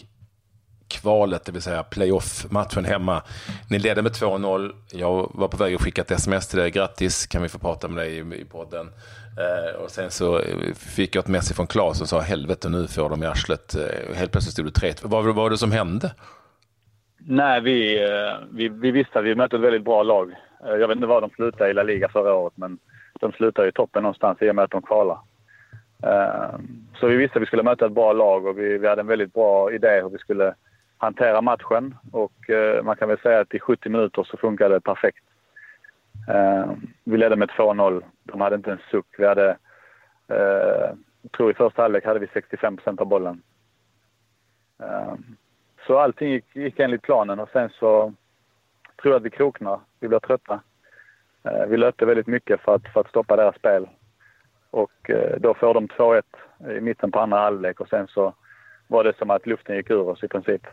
kvalet, 0.89 1.45
det 1.45 1.51
vill 1.51 1.61
säga 1.61 1.83
playoff-matchen 1.83 2.85
hemma. 2.85 3.21
Ni 3.69 3.79
ledde 3.79 4.01
med 4.01 4.11
2-0. 4.11 4.71
Jag 4.91 5.31
var 5.33 5.47
på 5.47 5.57
väg 5.57 5.75
att 5.75 5.81
skicka 5.81 6.01
ett 6.01 6.11
sms 6.11 6.47
till 6.47 6.59
dig. 6.59 6.71
Grattis, 6.71 7.27
kan 7.27 7.41
vi 7.41 7.49
få 7.49 7.59
prata 7.59 7.87
med 7.87 7.97
dig 7.97 8.41
i, 8.41 8.45
podden. 8.45 8.87
Eh, 9.37 9.81
och 9.81 9.91
sen 9.91 10.11
så 10.11 10.41
fick 10.75 11.15
jag 11.15 11.21
ett 11.21 11.27
mess 11.27 11.53
från 11.53 11.67
Claes 11.67 12.01
och 12.01 12.09
sa 12.09 12.19
helvete 12.19 12.69
nu 12.69 12.87
får 12.87 13.09
de 13.09 13.23
i 13.23 13.25
arslet. 13.25 13.75
Eh, 13.75 14.15
helt 14.15 14.31
plötsligt 14.31 14.53
stod 14.53 14.65
det 14.65 14.71
3 14.71 14.93
Vad 15.03 15.35
var 15.35 15.49
det 15.49 15.57
som 15.57 15.71
hände? 15.71 16.11
Nej, 17.19 17.61
vi, 17.61 18.03
eh, 18.03 18.37
vi, 18.51 18.69
vi 18.69 18.91
visste 18.91 19.19
att 19.19 19.25
vi 19.25 19.35
mötte 19.35 19.55
ett 19.55 19.61
väldigt 19.61 19.83
bra 19.83 20.03
lag. 20.03 20.31
Eh, 20.65 20.75
jag 20.75 20.87
vet 20.87 20.95
inte 20.95 21.07
var 21.07 21.21
de 21.21 21.29
slutade 21.29 21.69
i 21.69 21.73
La 21.73 21.83
Liga 21.83 22.09
förra 22.09 22.33
året, 22.33 22.53
men 22.55 22.77
de 23.19 23.31
slutade 23.31 23.67
i 23.67 23.71
toppen 23.71 24.03
någonstans 24.03 24.41
i 24.41 24.49
och 24.49 24.55
med 24.55 24.63
att 24.63 24.71
de 24.71 24.81
kvalade. 24.81 25.19
Eh, 26.03 26.59
så 26.99 27.07
vi 27.07 27.15
visste 27.15 27.37
att 27.37 27.41
vi 27.41 27.45
skulle 27.45 27.63
möta 27.63 27.85
ett 27.85 27.91
bra 27.91 28.13
lag 28.13 28.45
och 28.45 28.59
vi, 28.59 28.77
vi 28.77 28.87
hade 28.87 29.01
en 29.01 29.07
väldigt 29.07 29.33
bra 29.33 29.71
idé 29.71 30.01
hur 30.01 30.09
vi 30.09 30.17
skulle 30.17 30.53
hantera 30.99 31.41
matchen 31.41 31.95
och 32.11 32.49
eh, 32.49 32.83
man 32.83 32.95
kan 32.95 33.09
väl 33.09 33.19
säga 33.19 33.39
att 33.39 33.53
i 33.53 33.59
70 33.59 33.89
minuter 33.89 34.23
så 34.23 34.37
funkade 34.37 34.73
det 34.73 34.81
perfekt. 34.81 35.23
Eh, 36.27 36.71
vi 37.03 37.17
ledde 37.17 37.35
med 37.35 37.49
2-0. 37.49 38.03
De 38.23 38.41
hade 38.41 38.55
inte 38.55 38.71
en 38.71 38.81
suck. 38.91 39.05
Vi 39.17 39.25
hade, 39.25 39.57
eh, 40.27 40.95
jag 41.21 41.31
tror 41.31 41.51
i 41.51 41.53
första 41.53 41.81
halvlek 41.81 42.05
hade 42.05 42.19
vi 42.19 42.27
65 42.33 42.77
procent 42.77 43.01
av 43.01 43.07
bollen. 43.07 43.41
Eh, 44.79 45.13
så 45.87 45.99
allting 45.99 46.31
gick, 46.31 46.55
gick 46.55 46.79
enligt 46.79 47.01
planen 47.01 47.39
och 47.39 47.49
sen 47.49 47.69
så 47.69 48.13
tror 49.01 49.13
jag 49.13 49.19
att 49.19 49.25
vi 49.25 49.29
kroknar. 49.29 49.79
Vi 49.99 50.07
blev 50.07 50.19
trötta. 50.19 50.59
Eh, 51.43 51.65
vi 51.67 51.77
löpte 51.77 52.05
väldigt 52.05 52.27
mycket 52.27 52.61
för 52.61 52.75
att, 52.75 52.87
för 52.93 53.01
att 53.01 53.09
stoppa 53.09 53.35
deras 53.35 53.55
spel. 53.55 53.89
Och 54.71 55.09
eh, 55.09 55.39
då 55.39 55.53
får 55.53 55.73
de 55.73 55.87
2-1 55.87 56.21
i 56.77 56.81
mitten 56.81 57.11
på 57.11 57.19
andra 57.19 57.37
halvlek 57.37 57.79
och 57.79 57.89
sen 57.89 58.07
så 58.07 58.33
var 58.87 59.03
det 59.03 59.17
som 59.17 59.29
att 59.29 59.45
luften 59.45 59.75
gick 59.75 59.89
ur 59.89 60.09
oss 60.09 60.23
i 60.23 60.27
princip. 60.27 60.67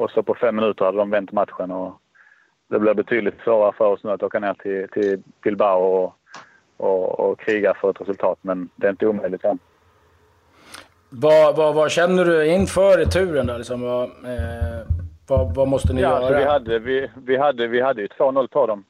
Och 0.00 0.10
så 0.10 0.22
på 0.22 0.34
fem 0.34 0.56
minuter 0.56 0.84
hade 0.84 0.98
de 0.98 1.10
vänt 1.10 1.32
matchen 1.32 1.70
och 1.70 2.00
det 2.68 2.78
blir 2.78 2.94
betydligt 2.94 3.40
svårare 3.44 3.72
för 3.72 3.84
oss 3.84 4.04
nu 4.04 4.10
att 4.10 4.22
åka 4.22 4.38
ner 4.38 4.54
till, 4.54 4.88
till 4.88 5.22
Bilbao 5.42 5.80
och, 5.80 6.14
och, 6.76 7.20
och 7.20 7.40
kriga 7.40 7.74
för 7.74 7.90
ett 7.90 8.00
resultat. 8.00 8.38
Men 8.42 8.68
det 8.76 8.86
är 8.86 8.90
inte 8.90 9.06
omöjligt 9.06 9.44
än. 9.44 9.58
Vad, 11.08 11.56
vad, 11.56 11.74
vad 11.74 11.90
känner 11.90 12.24
du 12.24 12.46
inför 12.46 12.96
returen? 12.96 13.46
Då? 13.46 13.56
Liksom, 13.56 13.82
vad, 13.82 14.02
eh, 14.02 14.86
vad, 15.28 15.54
vad, 15.54 15.68
måste 15.68 15.92
ni 15.92 16.02
ja, 16.02 16.08
göra? 16.08 16.18
Alltså 16.18 16.38
vi, 16.38 16.44
hade, 16.44 16.78
vi, 16.78 17.10
vi, 17.16 17.36
hade, 17.36 17.66
vi 17.66 17.80
hade 17.80 18.02
ju 18.02 18.08
2-0 18.08 18.46
på 18.46 18.66
dem 18.66 18.84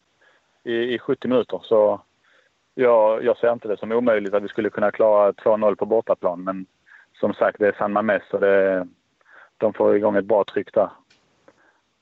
i, 0.64 0.75
i 0.95 0.99
70 0.99 1.29
minuter. 1.29 1.61
Så 1.62 2.00
jag, 2.75 3.25
jag 3.25 3.37
ser 3.37 3.52
inte 3.52 3.69
det 3.69 3.76
som 3.76 3.93
omöjligt 3.93 4.35
att 4.35 4.43
vi 4.43 4.49
skulle 4.49 4.71
kunna 4.71 4.90
klara 4.90 5.33
2-0 5.33 5.75
på 5.75 5.87
bortaplan. 5.87 6.45
Men 6.45 6.67
som 7.21 7.35
sagt, 7.35 7.59
det 7.59 7.69
är 7.69 7.76
San 7.79 7.93
Mames 7.93 8.23
och 8.33 8.40
det, 8.40 8.87
de 9.61 9.73
får 9.73 9.97
igång 9.97 10.17
ett 10.17 10.25
bra 10.25 10.45
tryck 10.45 10.75
där. 10.75 10.90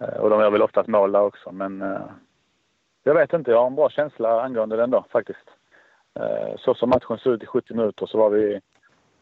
Eh, 0.00 0.16
och 0.16 0.30
de 0.30 0.40
gör 0.40 0.50
väl 0.50 0.62
oftast 0.62 0.88
mål 0.88 1.12
där 1.12 1.22
också, 1.22 1.52
men 1.52 1.82
eh, 1.82 2.10
jag 3.02 3.14
vet 3.14 3.32
inte. 3.32 3.50
Jag 3.50 3.58
har 3.58 3.66
en 3.66 3.74
bra 3.74 3.90
känsla 3.90 4.42
angående 4.42 4.76
den 4.76 4.90
då 4.90 5.04
faktiskt. 5.10 5.50
Eh, 6.14 6.56
så 6.58 6.74
som 6.74 6.90
matchen 6.90 7.18
såg 7.18 7.32
ut 7.32 7.42
i 7.42 7.46
70 7.46 7.74
minuter 7.74 8.06
så 8.06 8.18
var 8.18 8.30
vi 8.30 8.60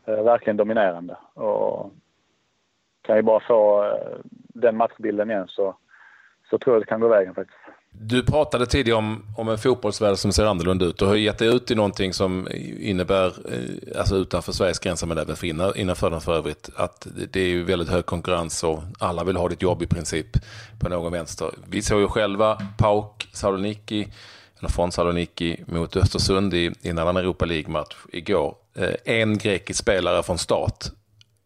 verkligen 0.04 0.56
dominerande. 0.56 1.16
Och 1.34 1.90
kan 3.02 3.16
vi 3.16 3.22
bara 3.22 3.40
få 3.40 3.92
den 4.32 4.76
matchbilden 4.76 5.30
igen 5.30 5.48
så, 5.48 5.76
så 6.50 6.58
tror 6.58 6.74
jag 6.74 6.82
det 6.82 6.86
kan 6.86 7.00
gå 7.00 7.08
vägen 7.08 7.34
faktiskt. 7.34 7.58
Du 8.00 8.22
pratade 8.22 8.66
tidigare 8.66 8.98
om, 8.98 9.22
om 9.36 9.48
en 9.48 9.58
fotbollsvärld 9.58 10.18
som 10.18 10.32
ser 10.32 10.44
annorlunda 10.44 10.84
ut 10.84 10.98
Du 10.98 11.04
har 11.04 11.14
gett 11.14 11.38
dig 11.38 11.48
ut 11.48 11.70
i 11.70 11.74
någonting 11.74 12.12
som 12.12 12.48
innebär, 12.80 13.26
eh, 13.26 13.98
alltså 13.98 14.16
utanför 14.16 14.52
Sveriges 14.52 14.78
gränser 14.78 15.06
men 15.06 15.18
även 15.18 15.36
för 15.36 15.76
innanför 15.78 16.10
den 16.10 16.20
för 16.20 16.34
övrigt, 16.34 16.70
att 16.76 17.06
det 17.32 17.40
är 17.40 17.46
ju 17.46 17.64
väldigt 17.64 17.88
hög 17.88 18.06
konkurrens 18.06 18.64
och 18.64 18.82
alla 18.98 19.24
vill 19.24 19.36
ha 19.36 19.48
ditt 19.48 19.62
jobb 19.62 19.82
i 19.82 19.86
princip 19.86 20.26
på 20.78 20.88
någon 20.88 21.12
vänster. 21.12 21.50
Vi 21.68 21.82
såg 21.82 22.00
ju 22.00 22.08
själva 22.08 22.62
Pauk 22.78 23.28
Saloniki, 23.32 24.08
eller 24.58 24.68
från 24.68 24.92
Saloniki 24.92 25.64
mot 25.66 25.96
Östersund 25.96 26.54
i, 26.54 26.72
i 26.82 26.88
en 26.88 26.98
annan 26.98 27.16
Europa 27.16 27.44
League-match 27.44 27.94
igår. 28.12 28.54
Eh, 28.74 28.94
en 29.04 29.38
grekisk 29.38 29.80
spelare 29.80 30.22
från 30.22 30.38
start 30.38 30.84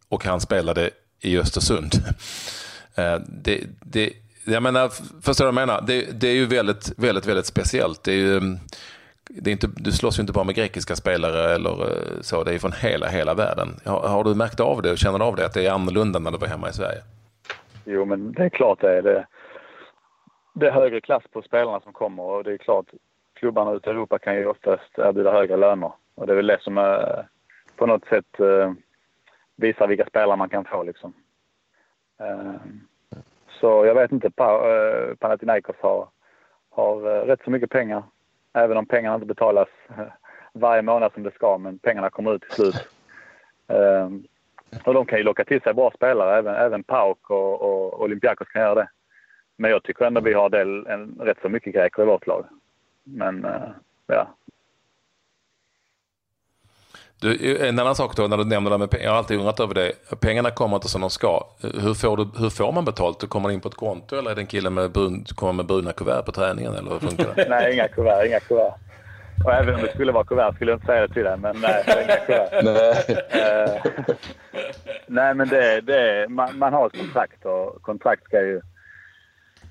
och 0.08 0.24
han 0.24 0.40
spelade 0.40 0.90
i 1.20 1.38
Östersund. 1.38 1.92
Eh, 2.94 3.20
det, 3.28 3.60
det 3.80 4.12
jag 4.44 4.62
menar, 4.62 4.88
förstår 5.22 5.44
du 5.44 5.52
vad 5.52 5.62
jag 5.62 5.68
menar? 5.68 5.84
Det, 5.86 6.20
det, 6.20 6.28
är 6.28 6.34
ju 6.34 6.46
väldigt, 6.46 6.98
väldigt, 6.98 7.26
väldigt 7.26 7.46
speciellt. 7.46 8.04
Det 8.04 8.12
är 8.12 8.16
ju, 8.16 8.36
mm, 8.36 8.56
det 9.28 9.50
är 9.50 9.52
inte, 9.52 9.68
du 9.76 9.92
slåss 9.92 10.18
ju 10.18 10.20
inte 10.20 10.32
bara 10.32 10.44
med 10.44 10.54
grekiska 10.54 10.96
spelare 10.96 11.54
eller 11.54 11.70
eh, 11.70 12.20
så, 12.20 12.44
det 12.44 12.54
är 12.54 12.58
från 12.58 12.72
hela, 12.72 13.06
hela 13.06 13.34
världen. 13.34 13.68
Har, 13.84 14.08
har, 14.08 14.24
du 14.24 14.34
märkt 14.34 14.60
av 14.60 14.82
det 14.82 14.90
och 14.90 14.98
känner 14.98 15.18
du 15.18 15.24
av 15.24 15.36
det, 15.36 15.46
att 15.46 15.54
det 15.54 15.66
är 15.66 15.72
annorlunda 15.72 16.18
när 16.18 16.30
du 16.30 16.38
var 16.38 16.48
hemma 16.48 16.68
i 16.68 16.72
Sverige? 16.72 17.00
Jo, 17.84 18.04
men 18.04 18.32
det 18.32 18.44
är 18.44 18.48
klart 18.48 18.80
det 18.80 18.98
är. 18.98 19.02
Det, 19.02 19.26
det 20.54 20.66
är 20.66 20.72
högre 20.72 21.00
klass 21.00 21.22
på 21.32 21.42
spelarna 21.42 21.80
som 21.80 21.92
kommer 21.92 22.22
och 22.22 22.44
det 22.44 22.52
är 22.52 22.58
klart, 22.58 22.86
klubbarna 23.34 23.72
ute 23.72 23.90
i 23.90 23.92
Europa 23.92 24.18
kan 24.18 24.36
ju 24.36 24.46
oftast 24.46 24.98
erbjuda 24.98 25.32
högre 25.32 25.56
löner. 25.56 25.92
Och 26.14 26.26
det 26.26 26.32
är 26.32 26.36
väl 26.36 26.46
det 26.46 26.60
som 26.60 26.78
är, 26.78 27.26
på 27.76 27.86
något 27.86 28.04
sätt 28.04 28.40
eh, 28.40 28.72
visar 29.56 29.86
vilka 29.86 30.06
spelare 30.06 30.36
man 30.36 30.48
kan 30.48 30.64
få 30.64 30.82
liksom. 30.82 31.12
Eh, 32.20 32.54
så 33.60 33.86
jag 33.86 33.94
vet 33.94 34.12
inte, 34.12 34.26
eh, 34.26 35.14
Panathinaikos 35.14 35.76
har, 35.80 36.08
har 36.70 36.96
eh, 36.96 37.26
rätt 37.26 37.40
så 37.44 37.50
mycket 37.50 37.70
pengar. 37.70 38.02
Även 38.52 38.76
om 38.76 38.86
pengarna 38.86 39.14
inte 39.14 39.26
betalas 39.26 39.68
eh, 39.88 40.04
varje 40.52 40.82
månad 40.82 41.12
som 41.12 41.22
det 41.22 41.34
ska, 41.34 41.58
men 41.58 41.78
pengarna 41.78 42.10
kommer 42.10 42.34
ut 42.34 42.42
till 42.42 42.50
slut. 42.50 42.88
Ehm, 43.68 44.24
och 44.84 44.94
de 44.94 45.06
kan 45.06 45.18
ju 45.18 45.24
locka 45.24 45.44
till 45.44 45.60
sig 45.60 45.74
bra 45.74 45.90
spelare, 45.94 46.38
även, 46.38 46.54
även 46.54 46.82
Pauk 46.82 47.30
och, 47.30 47.62
och 47.62 48.02
Olympiakos 48.02 48.48
kan 48.48 48.62
göra 48.62 48.74
det. 48.74 48.88
Men 49.56 49.70
jag 49.70 49.82
tycker 49.82 50.04
ändå 50.04 50.20
vi 50.20 50.32
har 50.32 50.50
del, 50.50 50.86
en, 50.86 51.16
rätt 51.20 51.38
så 51.42 51.48
mycket 51.48 51.74
greker 51.74 52.02
i 52.02 52.06
vårt 52.06 52.26
lag. 52.26 52.44
Men 53.04 53.46
ja, 54.06 54.28
du, 57.20 57.58
en 57.68 57.78
annan 57.78 57.94
sak 57.94 58.16
då 58.16 58.26
när 58.26 58.36
du 58.36 58.44
nämner 58.44 58.70
det 58.70 58.78
med 58.78 58.90
pengar, 58.90 59.04
jag 59.04 59.10
har 59.10 59.18
alltid 59.18 59.38
undrat 59.38 59.60
över 59.60 59.74
det. 59.74 59.92
Pengarna 60.20 60.50
kommer 60.50 60.76
inte 60.76 60.88
som 60.88 61.00
de 61.00 61.10
ska. 61.10 61.46
Hur 61.60 61.94
får, 61.94 62.16
du, 62.16 62.28
hur 62.38 62.50
får 62.50 62.72
man 62.72 62.84
betalt? 62.84 63.20
Du 63.20 63.26
kommer 63.26 63.50
in 63.50 63.60
på 63.60 63.68
ett 63.68 63.74
konto 63.74 64.16
eller 64.16 64.30
är 64.30 64.34
det 64.34 64.40
en 64.40 64.46
kille 64.46 64.70
med 64.70 64.92
brun, 64.92 65.24
kommer 65.34 65.52
med 65.52 65.66
bruna 65.66 65.92
kuvert 65.92 66.22
på 66.22 66.32
träningen 66.32 66.74
eller 66.74 66.90
hur 66.90 66.98
funkar 66.98 67.26
det? 67.36 67.46
nej, 67.50 67.74
inga 67.74 67.88
kuvert, 67.88 68.26
inga 68.26 68.40
kuvert. 68.40 68.74
Och 69.44 69.52
även 69.52 69.74
om 69.74 69.80
det 69.80 69.92
skulle 69.94 70.12
vara 70.12 70.24
kuvert 70.24 70.54
skulle 70.54 70.70
jag 70.70 70.76
inte 70.76 70.86
säga 70.86 71.06
det 71.06 71.14
till 71.14 71.24
dig, 71.24 71.36
men 71.36 71.56
nej, 71.60 71.84
inga 72.04 72.16
kuvert. 72.16 72.62
nej. 72.64 73.16
Uh, 73.42 74.14
nej, 75.06 75.34
men 75.34 75.48
det, 75.48 75.80
det 75.80 76.26
man, 76.28 76.58
man, 76.58 76.72
har 76.72 76.86
ett 76.86 77.00
kontrakt 77.00 77.44
och 77.44 77.82
kontrakt 77.82 78.24
ska 78.24 78.40
ju, 78.40 78.60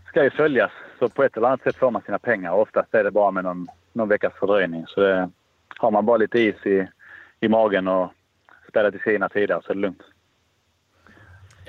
ska 0.08 0.24
ju 0.24 0.30
följas. 0.30 0.72
Så 1.00 1.10
på 1.10 1.24
ett 1.24 1.38
eller 1.38 1.48
annat 1.48 1.62
sätt 1.62 1.76
får 1.76 1.92
man 1.92 2.02
sina 2.02 2.20
pengar. 2.20 2.52
Oftast 2.52 2.94
är 2.94 3.04
det 3.04 3.12
bara 3.12 3.32
med 3.32 3.44
någon, 3.44 3.68
någon 3.94 4.10
veckas 4.10 4.34
fördröjning. 4.40 4.86
Så 4.88 5.02
det, 5.02 5.30
har 5.78 5.92
man 5.92 6.06
bara 6.06 6.18
lite 6.18 6.40
is 6.40 6.66
i 6.66 6.88
i 7.42 7.48
magen 7.48 7.88
och 7.88 8.12
spelat 8.70 8.96
i 8.96 9.00
sina 9.00 9.30
tider 9.30 9.62
så 9.66 9.72
är 9.72 9.76
det 9.76 9.82
lugnt. 9.82 10.02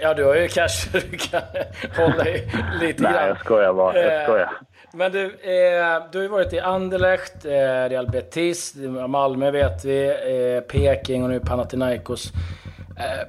Ja, 0.02 0.14
du 0.14 0.24
har 0.24 0.36
ju 0.36 0.48
cash 0.48 0.88
du 0.92 1.16
kan 1.18 1.42
hålla 1.96 2.28
i 2.28 2.50
lite 2.80 3.02
grann. 3.02 3.12
Nej, 3.12 3.28
jag 3.28 3.38
skojar 3.38 3.74
bara. 3.74 3.98
Jag 3.98 4.20
eh, 4.20 4.22
skojar. 4.24 4.50
Men 4.92 5.12
du, 5.12 5.24
eh, 5.24 6.02
du 6.12 6.18
har 6.18 6.22
ju 6.22 6.28
varit 6.28 6.52
i 6.52 6.60
Anderlecht, 6.60 7.44
eh, 7.44 7.50
Real 7.88 8.06
Betis, 8.10 8.76
Malmö 9.08 9.50
vet 9.50 9.84
vi, 9.84 10.08
eh, 10.08 10.60
Peking 10.60 11.22
och 11.24 11.30
nu 11.30 11.40
Panathinaikos. 11.40 12.32
Eh, 12.96 13.26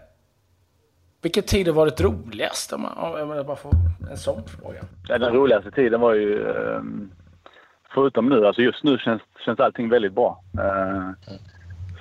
vilken 1.21 1.43
tid 1.43 1.67
har 1.67 1.73
varit 1.73 2.01
roligast? 2.01 2.73
Om, 2.73 2.81
man, 2.81 3.21
om 3.21 3.29
jag 3.29 3.45
bara 3.45 3.55
får 3.57 3.71
en 4.11 4.17
sån 4.17 4.43
fråga. 4.47 4.79
Ja, 5.07 5.17
den 5.17 5.33
roligaste 5.33 5.71
tiden 5.71 6.01
var 6.01 6.13
ju, 6.13 6.49
eh, 6.49 6.81
förutom 7.93 8.29
nu, 8.29 8.47
alltså 8.47 8.61
just 8.61 8.83
nu 8.83 8.97
känns, 8.97 9.21
känns 9.45 9.59
allting 9.59 9.89
väldigt 9.89 10.13
bra. 10.13 10.43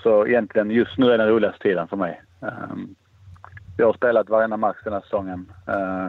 Eh, 0.00 0.02
så 0.02 0.26
egentligen 0.26 0.70
just 0.70 0.98
nu 0.98 1.12
är 1.12 1.18
den 1.18 1.28
roligaste 1.28 1.62
tiden 1.62 1.88
för 1.88 1.96
mig. 1.96 2.22
Um, 2.40 2.94
jag 3.76 3.86
har 3.86 3.92
spelat 3.92 4.28
varenda 4.28 4.56
match 4.56 4.78
den 4.84 4.92
här 4.92 5.00
säsongen. 5.00 5.52
Uh, 5.68 6.08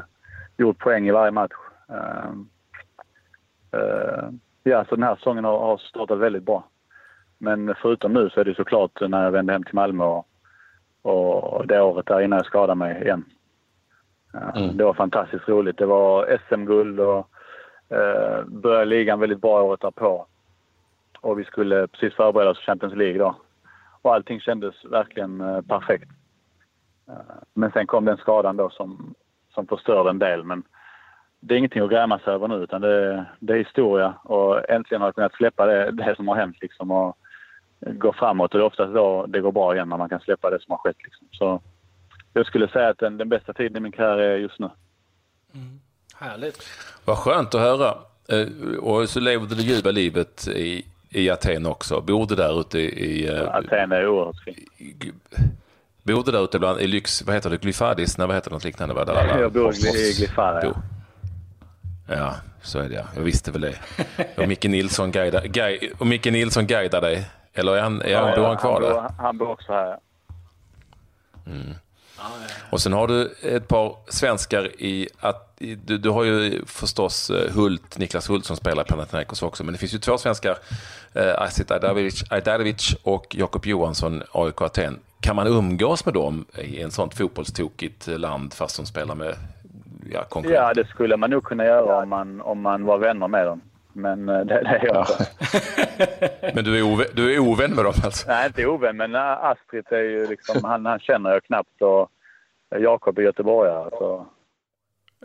gjort 0.58 0.80
poäng 0.80 1.08
i 1.08 1.12
varje 1.12 1.32
match. 1.32 1.54
Uh, 1.92 2.32
uh, 3.80 4.30
ja, 4.64 4.86
så 4.86 4.96
den 4.96 5.04
här 5.04 5.16
säsongen 5.16 5.46
har, 5.46 5.60
har, 5.60 5.78
startat 5.78 6.20
väldigt 6.20 6.44
bra. 6.44 6.64
Men 7.38 7.76
förutom 7.82 8.14
nu 8.14 8.30
så 8.30 8.40
är 8.40 8.46
det 8.46 8.56
såklart 8.56 9.02
när 9.10 9.24
jag 9.24 9.32
vände 9.32 9.54
hem 9.54 9.64
till 9.64 9.76
Malmö 9.76 10.04
och, 10.04 10.26
och 11.02 11.68
det 11.68 11.82
året 11.82 12.06
där 12.06 12.22
innan 12.22 12.38
jag 12.38 12.46
skadade 12.46 12.76
mig 12.76 13.02
igen. 13.02 13.26
Mm. 14.56 14.78
Det 14.78 14.84
var 14.84 14.94
fantastiskt 14.94 15.50
roligt. 15.50 15.78
Det 15.78 15.86
var 15.86 16.38
SM-guld 16.48 17.00
och 17.00 17.30
uh, 17.92 18.44
började 18.46 18.86
ligan 18.86 19.20
väldigt 19.20 19.42
bra 19.42 19.62
året 19.62 19.82
därpå. 19.82 20.26
Och 21.22 21.40
vi 21.40 21.44
skulle 21.44 21.88
precis 21.88 22.14
förbereda 22.14 22.50
oss 22.50 22.58
för 22.58 22.66
Champions 22.66 22.96
League 22.96 23.20
då 23.20 23.36
och 24.02 24.16
allting 24.16 24.40
kändes 24.40 24.86
verkligen 24.86 25.42
eh, 25.42 25.62
perfekt. 25.62 26.10
Eh, 27.08 27.36
men 27.54 27.72
sen 27.72 27.88
kom 27.88 28.06
den 28.06 28.18
skadan 28.18 28.58
då 28.58 28.70
som, 28.70 29.14
som 29.54 29.68
förstörde 29.68 30.10
en 30.10 30.20
del. 30.20 30.44
Men 30.44 30.64
det 31.40 31.54
är 31.54 31.58
ingenting 31.58 31.82
att 31.82 31.90
grämas 31.90 32.22
över 32.28 32.48
nu 32.48 32.56
utan 32.56 32.82
det, 32.82 33.26
det 33.40 33.54
är 33.54 33.58
historia 33.58 34.14
och 34.24 34.70
äntligen 34.70 35.02
har 35.02 35.08
jag 35.08 35.16
kunnat 35.16 35.36
släppa 35.36 35.66
det, 35.66 35.92
det 35.92 36.16
som 36.16 36.28
har 36.28 36.36
hänt 36.36 36.58
liksom 36.62 36.92
och 36.92 37.18
gå 37.80 38.14
framåt. 38.14 38.54
Och 38.54 38.60
det 38.60 38.64
är 38.64 38.68
oftast 38.68 38.94
då 38.94 39.26
det 39.26 39.42
går 39.42 39.52
bra 39.52 39.76
igen 39.76 39.90
när 39.90 39.98
man 39.98 40.10
kan 40.10 40.20
släppa 40.20 40.50
det 40.50 40.62
som 40.62 40.72
har 40.72 40.78
skett. 40.78 41.04
Liksom. 41.04 41.28
Så 41.32 41.62
jag 42.34 42.46
skulle 42.46 42.68
säga 42.68 42.90
att 42.90 42.98
den, 42.98 43.18
den 43.18 43.30
bästa 43.30 43.54
tiden 43.54 43.78
i 43.78 43.80
min 43.80 43.92
karriär 43.92 44.18
är 44.18 44.38
just 44.38 44.60
nu. 44.60 44.70
Mm. 45.54 45.80
Härligt. 46.16 46.64
Vad 47.06 47.18
skönt 47.18 47.56
att 47.56 47.62
höra. 47.62 47.94
Eh, 48.30 48.78
och 48.78 49.10
så 49.10 49.20
lever 49.20 49.48
du 49.48 49.56
det 49.56 49.62
ljuva 49.62 49.92
livet 49.92 50.48
i, 50.48 50.86
i 51.12 51.30
Aten 51.30 51.66
också. 51.66 52.02
Bor 52.02 52.28
du 52.28 52.36
där 52.36 52.60
ute 52.62 52.80
i... 52.80 53.28
Ja, 53.28 53.58
Aten 53.58 53.92
är 53.92 54.08
oerhört 54.08 54.44
fint. 54.44 55.14
Bor 56.04 56.24
du 56.24 56.32
där 56.32 56.44
ute 56.44 56.60
bland, 56.60 56.82
i 56.82 56.88
lyx, 56.88 57.22
vad 57.22 57.36
heter 57.36 57.50
det, 57.50 57.58
Glyfadis? 57.58 58.18
Nej, 58.18 58.28
vad 58.28 58.36
heter 58.36 58.50
det, 58.50 58.56
något 58.56 58.64
liknande? 58.64 59.06
Där 59.06 59.14
alla 59.14 59.40
jag 59.40 59.52
bor 59.52 59.74
i 59.76 60.14
Glyfada. 60.18 60.74
Ja, 62.08 62.36
så 62.62 62.80
är 62.80 62.90
det 62.90 62.96
ja. 62.96 63.04
Jag 63.16 63.22
visste 63.22 63.52
väl 63.52 63.62
det. 63.62 63.76
Och 64.38 64.48
Micke 64.48 64.66
Nilsson 64.66 65.12
guidar, 65.12 65.42
guide, 65.42 65.92
och 65.98 66.08
Micke 66.08 66.26
Nilsson 66.26 66.68
guidar 66.68 67.02
dig? 67.02 67.26
Eller 67.54 67.76
är 67.76 67.82
han, 67.82 68.02
är 68.02 68.16
han, 68.16 68.30
ja, 68.30 68.36
bor 68.36 68.48
han 68.48 68.58
kvar 68.58 68.82
han 68.82 68.82
där? 68.82 69.24
han 69.24 69.38
bor 69.38 69.50
också 69.50 69.72
här. 69.72 69.98
Mm. 71.46 71.74
Och 72.70 72.82
sen 72.82 72.94
har 72.94 73.08
du 73.08 73.36
ett 73.42 73.68
par 73.68 73.96
svenskar 74.08 74.82
i 74.82 75.10
att 75.20 75.52
du, 75.58 75.98
du 75.98 76.10
har 76.10 76.24
ju 76.24 76.66
förstås 76.66 77.30
eh, 77.30 77.54
Hult, 77.54 77.98
Niklas 77.98 78.30
Hult 78.30 78.46
som 78.46 78.56
spelar 78.56 78.84
i 78.84 78.86
Panathinaikos 78.86 79.44
också, 79.44 79.64
men 79.64 79.74
det 79.74 79.80
finns 79.80 79.94
ju 79.94 79.98
två 79.98 80.18
svenskar, 80.18 80.58
eh, 81.14 81.42
Asit 81.42 81.72
Ajdarevic 82.30 82.96
och 83.04 83.36
Jakob 83.36 83.66
Johansson, 83.66 84.24
AIK 84.32 84.62
Aten. 84.62 85.00
Kan 85.20 85.36
man 85.36 85.48
umgås 85.48 86.06
med 86.06 86.14
dem 86.14 86.46
i 86.58 86.82
en 86.82 86.92
sånt 86.92 87.18
fotbollstokigt 87.18 88.08
land 88.08 88.54
fast 88.54 88.78
de 88.78 88.86
spelar 88.86 89.16
med 89.16 89.36
ja, 90.12 90.24
konkurrenter? 90.24 90.64
Ja, 90.64 90.74
det 90.74 90.88
skulle 90.88 91.18
man 91.18 91.30
nog 91.30 91.44
kunna 91.44 91.66
göra 91.66 92.04
om 92.04 92.10
man, 92.10 92.42
om 92.42 92.62
man 92.62 92.86
var 92.86 92.98
vänner 92.98 93.28
med 93.28 93.46
dem. 93.46 93.62
Men 93.94 94.30
eh, 94.30 94.40
det, 94.40 94.62
det 94.62 94.70
är 94.70 94.86
jag 94.86 95.02
inte. 95.02 96.52
men 96.56 96.64
du 96.64 96.78
är, 96.78 96.82
ovän, 96.94 97.08
du 97.14 97.34
är 97.34 97.40
ovän 97.40 97.76
med 97.76 97.86
dem 97.86 97.94
alltså? 98.04 98.28
Nej, 98.28 98.48
inte 98.48 98.66
ovän, 98.66 98.98
men 98.98 99.16
Astrid 99.16 99.86
är 99.90 99.98
ju 99.98 100.28
liksom, 100.28 100.64
han, 100.64 100.86
han 100.86 101.00
känner 101.00 101.30
jag 101.30 101.44
knappt 101.44 101.82
och 101.82 102.12
Jakob 102.80 103.18
är 103.18 103.22
göteborgare. 103.22 103.90
Så. 103.90 104.28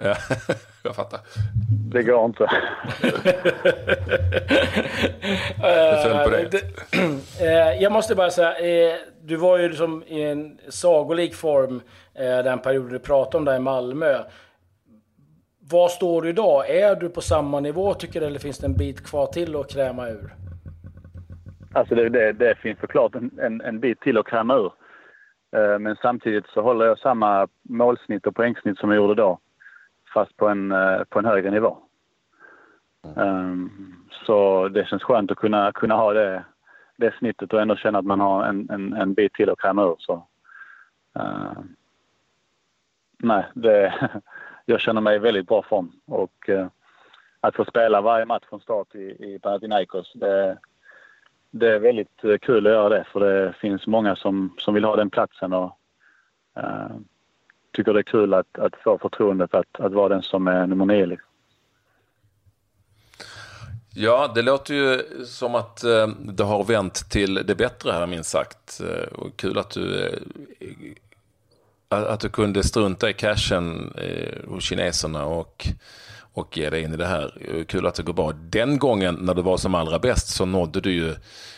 Ja, 0.00 0.14
jag 0.84 0.96
fattar. 0.96 1.20
Det 1.92 2.02
går 2.02 2.24
inte. 2.24 2.46
det. 6.50 6.62
Eh, 7.40 7.82
jag 7.82 7.92
måste 7.92 8.14
bara 8.14 8.30
säga, 8.30 8.58
eh, 8.58 8.94
du 9.22 9.36
var 9.36 9.58
ju 9.58 9.68
liksom 9.68 10.04
i 10.06 10.22
en 10.22 10.58
sagolik 10.68 11.34
form 11.34 11.82
eh, 12.14 12.38
den 12.38 12.58
perioden 12.58 12.92
du 12.92 12.98
pratade 12.98 13.38
om 13.38 13.44
där 13.44 13.56
i 13.56 13.58
Malmö. 13.58 14.18
Var 15.70 15.88
står 15.88 16.22
du 16.22 16.28
idag? 16.28 16.70
Är 16.70 16.96
du 16.96 17.08
på 17.08 17.20
samma 17.20 17.60
nivå 17.60 17.94
tycker 17.94 18.20
du 18.20 18.26
eller 18.26 18.38
finns 18.38 18.58
det 18.58 18.66
en 18.66 18.76
bit 18.76 19.06
kvar 19.06 19.26
till 19.26 19.56
att 19.56 19.70
kräma 19.70 20.08
ur? 20.08 20.34
Alltså 21.72 21.94
det, 21.94 22.08
det, 22.08 22.32
det 22.32 22.54
finns 22.54 22.78
såklart 22.80 23.14
en, 23.14 23.30
en, 23.42 23.60
en 23.60 23.80
bit 23.80 24.00
till 24.00 24.18
att 24.18 24.26
kräma 24.26 24.54
ur. 24.54 24.72
Eh, 25.56 25.78
men 25.78 25.96
samtidigt 25.96 26.46
så 26.46 26.62
håller 26.62 26.86
jag 26.86 26.98
samma 26.98 27.48
målsnitt 27.62 28.26
och 28.26 28.34
poängsnitt 28.34 28.78
som 28.78 28.90
jag 28.90 28.96
gjorde 28.96 29.14
då 29.14 29.38
fast 30.14 30.36
på 30.36 30.48
en, 30.48 30.72
eh, 30.72 31.04
på 31.04 31.18
en 31.18 31.24
högre 31.24 31.50
nivå. 31.50 31.78
Ehm, 33.16 33.70
så 34.26 34.68
det 34.68 34.86
känns 34.86 35.02
skönt 35.02 35.30
att 35.30 35.38
kunna, 35.38 35.72
kunna 35.72 35.94
ha 35.94 36.12
det, 36.12 36.44
det 36.96 37.14
snittet 37.18 37.52
och 37.52 37.60
ändå 37.60 37.76
känna 37.76 37.98
att 37.98 38.04
man 38.04 38.20
har 38.20 38.44
en, 38.44 38.70
en, 38.70 38.92
en 38.92 39.14
bit 39.14 39.32
till 39.32 39.50
att 39.50 39.60
kräma 39.60 39.84
ur. 39.84 39.96
Så, 39.98 40.26
eh, 41.18 41.52
nej, 43.18 43.46
det, 43.54 43.94
jag 44.66 44.80
känner 44.80 45.00
mig 45.00 45.16
i 45.16 45.18
väldigt 45.18 45.46
bra 45.46 45.62
form 45.62 45.92
och 46.06 46.48
eh, 46.48 46.66
att 47.40 47.56
få 47.56 47.64
spela 47.64 48.00
varje 48.00 48.24
match 48.24 48.44
från 48.48 48.60
start 48.60 48.94
i, 48.94 48.98
i 48.98 49.38
Panathinaikos, 49.42 50.12
det, 50.14 50.58
det 51.50 51.74
är 51.74 51.78
väldigt 51.78 52.42
kul 52.42 52.66
att 52.66 52.72
göra 52.72 52.88
det 52.88 53.04
för 53.12 53.20
det 53.20 53.52
finns 53.52 53.86
många 53.86 54.16
som, 54.16 54.54
som 54.58 54.74
vill 54.74 54.84
ha 54.84 54.96
den 54.96 55.10
platsen 55.10 55.52
och 55.52 55.78
eh, 56.56 56.96
tycker 57.72 57.92
det 57.92 58.00
är 58.00 58.02
kul 58.02 58.34
att, 58.34 58.58
att 58.58 58.76
få 58.84 58.98
förtroendet 58.98 59.54
att, 59.54 59.80
att 59.80 59.92
vara 59.92 60.08
den 60.08 60.22
som 60.22 60.48
är 60.48 60.66
nummer 60.66 60.84
nio. 60.84 61.06
Liksom. 61.06 61.28
Ja, 63.98 64.32
det 64.34 64.42
låter 64.42 64.74
ju 64.74 65.02
som 65.24 65.54
att 65.54 65.84
eh, 65.84 66.08
det 66.08 66.44
har 66.44 66.64
vänt 66.64 67.10
till 67.10 67.34
det 67.34 67.54
bättre 67.54 67.92
här 67.92 68.06
minst 68.06 68.30
sagt. 68.30 68.80
Eh, 68.80 69.18
och 69.18 69.36
kul 69.36 69.58
att 69.58 69.70
du, 69.70 70.06
eh, 70.06 70.18
att 71.88 72.20
du 72.20 72.28
kunde 72.28 72.62
strunta 72.62 73.10
i 73.10 73.12
cashen 73.12 73.94
eh, 73.98 74.48
hos 74.48 74.64
kineserna 74.64 75.24
och, 75.24 75.66
och 76.34 76.56
ge 76.58 76.70
dig 76.70 76.82
in 76.82 76.94
i 76.94 76.96
det 76.96 77.06
här. 77.06 77.30
Kul 77.68 77.86
att 77.86 77.94
det 77.94 78.02
går 78.02 78.12
bra. 78.12 78.32
Den 78.32 78.78
gången 78.78 79.14
när 79.20 79.34
du 79.34 79.42
var 79.42 79.56
som 79.56 79.74
allra 79.74 79.98
bäst 79.98 80.36
så 80.36 80.46
nådde 80.46 80.80
du 80.80 80.92
ju 80.92 81.14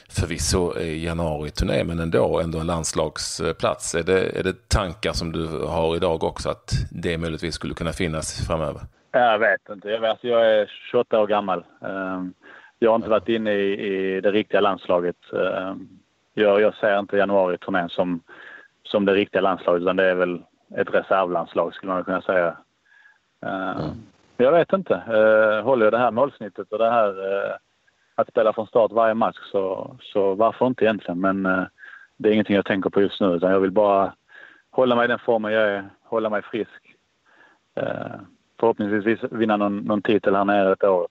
förvisso 0.08 0.78
i 0.78 1.04
januari-turné, 1.04 1.84
men 1.84 1.98
ändå, 1.98 2.40
ändå 2.40 2.58
en 2.58 2.66
landslagsplats. 2.66 3.94
Är 3.94 4.02
det, 4.02 4.38
är 4.38 4.42
det 4.42 4.68
tankar 4.68 5.12
som 5.12 5.32
du 5.32 5.46
har 5.46 5.96
idag 5.96 6.24
också, 6.24 6.50
att 6.50 6.70
det 6.90 7.18
möjligtvis 7.18 7.54
skulle 7.54 7.74
kunna 7.74 7.92
finnas 7.92 8.46
framöver? 8.46 8.80
Jag 9.10 9.38
vet 9.38 9.68
inte. 9.70 9.88
Jag, 9.88 10.00
vet, 10.00 10.18
jag 10.20 10.46
är 10.46 10.70
28 10.90 11.20
år 11.20 11.26
gammal. 11.26 11.64
Ehm, 11.84 12.34
jag 12.78 12.90
har 12.90 12.96
inte 12.96 13.08
varit 13.08 13.28
inne 13.28 13.52
i, 13.52 13.86
i 13.86 14.20
det 14.20 14.30
riktiga 14.30 14.60
landslaget. 14.60 15.16
Ehm, 15.32 15.88
jag, 16.34 16.60
jag 16.60 16.74
ser 16.74 16.98
inte 16.98 17.16
januari-turnén 17.16 17.88
som, 17.88 18.20
som 18.90 19.04
det 19.04 19.14
riktiga 19.14 19.42
landslaget 19.42 19.82
utan 19.82 19.96
det 19.96 20.04
är 20.04 20.14
väl 20.14 20.42
ett 20.76 20.94
reservlandslag 20.94 21.74
skulle 21.74 21.92
man 21.92 22.04
kunna 22.04 22.22
säga. 22.22 22.56
Uh, 23.46 23.80
mm. 23.80 23.96
Jag 24.36 24.52
vet 24.52 24.72
inte. 24.72 24.94
Uh, 24.94 25.64
håller 25.64 25.86
jag 25.86 25.92
det 25.92 25.98
här 25.98 26.10
målsnittet 26.10 26.72
och 26.72 26.78
det 26.78 26.90
här 26.90 27.08
uh, 27.08 27.54
att 28.14 28.28
spela 28.28 28.52
från 28.52 28.66
start 28.66 28.92
varje 28.92 29.14
match 29.14 29.38
så, 29.52 29.96
så 30.02 30.34
varför 30.34 30.66
inte 30.66 30.84
egentligen. 30.84 31.20
Men 31.20 31.66
det 32.16 32.28
är 32.28 32.32
ingenting 32.32 32.56
jag 32.56 32.66
tänker 32.66 32.90
på 32.90 33.00
just 33.00 33.20
nu 33.20 33.26
utan 33.26 33.50
jag 33.50 33.60
vill 33.60 33.70
bara 33.70 34.12
hålla 34.70 34.96
mig 34.96 35.04
i 35.04 35.08
den 35.08 35.18
formen 35.18 35.52
jag 35.52 35.62
är, 35.62 35.88
hålla 36.02 36.30
mig 36.30 36.42
frisk. 36.42 36.96
förhoppningsvis 38.60 39.18
vinna 39.30 39.56
någon, 39.56 39.78
någon 39.78 40.02
titel 40.02 40.34
här 40.34 40.44
nere 40.44 40.72
ett 40.72 40.84
året. 40.84 41.10